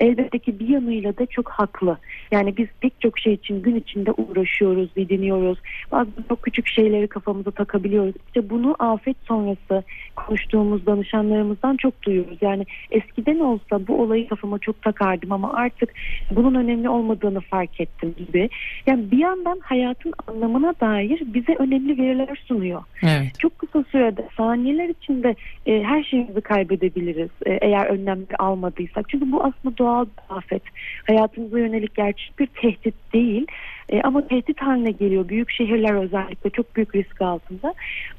Elbette 0.00 0.38
ki 0.38 0.58
bir 0.58 0.68
yanıyla 0.68 1.18
da 1.18 1.26
çok 1.26 1.48
haklı. 1.48 1.98
Yani 2.30 2.56
biz 2.56 2.66
pek 2.80 3.00
çok 3.00 3.18
şey 3.18 3.32
için 3.32 3.62
gün 3.62 3.76
içinde 3.76 4.12
uğraşıyoruz, 4.12 4.96
didiniyoruz. 4.96 5.58
Bazen 5.92 6.12
çok 6.28 6.42
küçük 6.42 6.68
şeyleri 6.68 7.06
kafamıza 7.06 7.50
takabiliyoruz. 7.50 8.14
İşte 8.26 8.50
bunu 8.50 8.76
afet 8.78 9.16
sonrası 9.24 9.82
konuştuğumuz 10.16 10.86
danışanlarımızdan 10.86 11.76
çok 11.76 12.02
duyuyoruz. 12.02 12.38
Yani 12.40 12.66
eskiden 12.90 13.38
olsa 13.38 13.86
bu 13.86 14.02
olayı 14.02 14.28
kafama 14.28 14.58
çok 14.58 14.82
takardım 14.82 15.32
ama 15.32 15.52
artık 15.52 15.94
bunun 16.30 16.54
önemli 16.54 16.88
olmadığını 16.88 17.40
fark 17.40 17.80
ettim 17.80 18.14
gibi. 18.18 18.48
Yani 18.86 19.10
bir 19.10 19.18
yandan 19.18 19.60
hayatın 19.62 20.12
anlamına 20.26 20.74
dair 20.80 21.22
bize 21.26 21.54
önemli 21.58 21.98
veriler 21.98 22.42
sunuyor. 22.46 22.82
Evet. 23.02 23.38
Çok 23.38 23.58
kısa 23.58 23.84
sürede 23.90 24.28
saniyeler 24.36 24.88
içinde 24.88 25.34
e, 25.66 25.82
her 25.82 26.02
şeyimizi 26.02 26.40
kaybedebiliriz 26.40 27.30
e, 27.46 27.52
eğer 27.52 27.86
önlemleri 27.86 28.36
almadıysak. 28.38 29.08
Çünkü 29.08 29.32
bu 29.32 29.44
aslında 29.52 29.78
doğal 29.78 30.04
bir 30.04 30.36
afet. 30.36 30.62
Hayatımıza 31.06 31.58
yönelik 31.58 31.94
gerçek 31.94 32.38
bir 32.38 32.46
tehdit 32.46 32.94
değil. 33.12 33.46
E, 33.88 34.00
ama 34.02 34.26
tehdit 34.28 34.62
haline 34.62 34.90
geliyor. 34.90 35.28
Büyük 35.28 35.50
şehirler 35.50 35.94
özellikle 35.94 36.50
çok 36.50 36.76
büyük 36.76 36.94
risk 36.94 37.22
altında. 37.22 37.74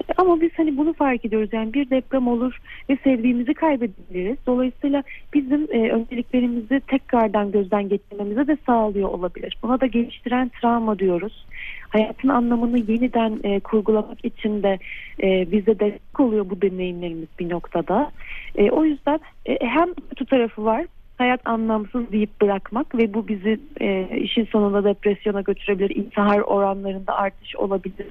E, 0.10 0.14
ama 0.18 0.42
biz 0.42 0.52
hani 0.58 0.78
bunu 0.78 0.94
fark 0.94 1.26
ediyoruz. 1.26 1.50
Yani 1.54 1.74
bir 1.74 1.90
deprem 1.90 2.28
olur 2.28 2.58
ve 2.90 2.98
sevdiğimizi 3.04 3.54
kaybedebiliriz. 3.54 4.38
Dolayısıyla 4.48 5.04
bizim 5.34 5.68
e, 5.72 5.92
önceliklerimizi 5.92 6.82
tekrardan 6.88 7.52
gözden 7.52 7.90
geçirmemize 7.90 8.48
de 8.48 8.58
sağlıyor 8.66 9.10
olabilir. 9.10 9.58
Buna 9.64 9.82
da 9.82 9.86
geliştiren 9.86 10.52
travma 10.62 11.00
diyoruz. 11.00 11.46
Hayatın 11.90 12.30
anlamını 12.30 12.78
yeniden 12.78 13.40
e, 13.44 13.60
kurgulamak 13.60 14.26
için 14.26 14.64
de 14.64 14.80
e, 15.24 15.52
bize 15.52 15.80
destek 15.80 16.20
oluyor 16.20 16.50
bu 16.50 16.62
deneyimlerimiz 16.62 17.28
bir 17.40 17.50
noktada. 17.50 18.12
E, 18.56 18.72
o 18.72 18.86
yüzden 18.86 19.20
e, 19.46 19.58
hem 19.62 19.94
kötü 19.94 20.26
tarafı 20.26 20.66
var 20.66 20.86
hayat 21.24 21.48
anlamsız 21.48 22.12
deyip 22.12 22.42
bırakmak 22.42 22.96
ve 22.96 23.14
bu 23.14 23.28
bizi 23.28 23.60
e, 23.82 24.18
işin 24.18 24.46
sonunda 24.46 24.84
depresyona 24.84 25.42
götürebilir. 25.42 25.96
İntihar 25.96 26.40
oranlarında 26.40 27.16
artış 27.16 27.56
olabilir. 27.56 28.08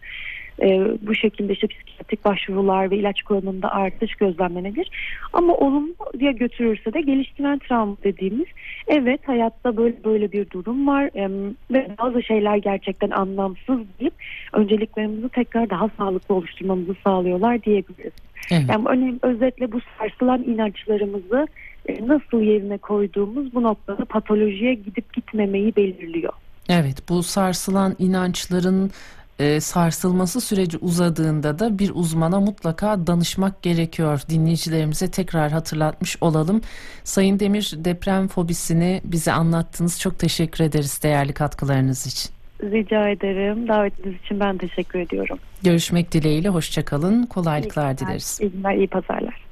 E, 0.63 0.69
bu 1.07 1.15
şekilde 1.15 1.53
işte 1.53 1.67
psikiyatrik 1.67 2.25
başvurular 2.25 2.91
ve 2.91 2.97
ilaç 2.97 3.23
kullanımında 3.23 3.71
artış 3.71 4.15
gözlemlenebilir. 4.15 4.91
Ama 5.33 5.55
olumlu 5.55 5.95
diye 6.19 6.33
götürürse 6.33 6.93
de 6.93 7.01
geliştiren 7.01 7.59
travma 7.59 7.97
dediğimiz 8.05 8.47
evet 8.87 9.21
hayatta 9.29 9.77
böyle 9.77 10.05
böyle 10.05 10.33
bir 10.33 10.51
durum 10.51 10.87
var 10.87 11.05
e, 11.15 11.55
ve 11.71 11.89
bazı 11.99 12.23
şeyler 12.23 12.57
gerçekten 12.57 13.11
anlamsız 13.11 13.81
deyip 14.01 14.15
önceliklerimizi 14.53 15.29
tekrar 15.29 15.71
daha 15.71 15.91
sağlıklı 15.99 16.35
oluşturmamızı 16.35 16.95
sağlıyorlar 17.05 17.63
diyebiliriz. 17.63 18.13
Evet. 18.51 18.65
Yani 18.69 18.89
önemli 18.89 19.19
özetle 19.23 19.73
bu 19.73 19.81
sarsılan 19.99 20.43
inançlarımızı 20.43 21.47
nasıl 21.89 22.41
yerine 22.41 22.79
koyduğumuz 22.79 23.55
bu 23.55 23.63
noktada 23.63 24.05
patolojiye 24.05 24.75
gidip 24.75 25.13
gitmemeyi 25.13 25.77
belirliyor. 25.77 26.33
Evet, 26.69 27.09
bu 27.09 27.23
sarsılan 27.23 27.97
inançların 27.99 28.91
e, 29.39 29.61
sarsılması 29.61 30.41
süreci 30.41 30.79
uzadığında 30.79 31.59
da 31.59 31.79
bir 31.79 31.91
uzmana 31.95 32.41
mutlaka 32.41 33.07
danışmak 33.07 33.63
gerekiyor. 33.63 34.21
Dinleyicilerimize 34.29 35.11
tekrar 35.11 35.53
hatırlatmış 35.53 36.17
olalım. 36.21 36.61
Sayın 37.05 37.41
Demir 37.41 37.75
deprem 37.77 38.29
fobisini 38.29 39.01
bize 39.05 39.33
anlattınız. 39.33 40.01
Çok 40.01 40.19
teşekkür 40.19 40.65
ederiz 40.65 41.03
değerli 41.03 41.33
katkılarınız 41.33 42.07
için. 42.07 42.33
Rica 42.63 43.09
ederim. 43.09 43.69
Davetiniz 43.69 44.15
için 44.25 44.41
ben 44.41 44.59
teşekkür 44.59 44.99
ediyorum. 44.99 45.39
Görüşmek 45.63 46.13
dileğiyle 46.13 46.49
hoşçakalın. 46.49 47.27
Kolaylıklar 47.27 47.93
İyi 47.93 47.97
günler, 47.97 48.09
dileriz. 48.09 48.39
İyi 48.43 48.51
günler, 48.51 48.75
iyi 48.75 48.87
pazarlar. 48.87 49.35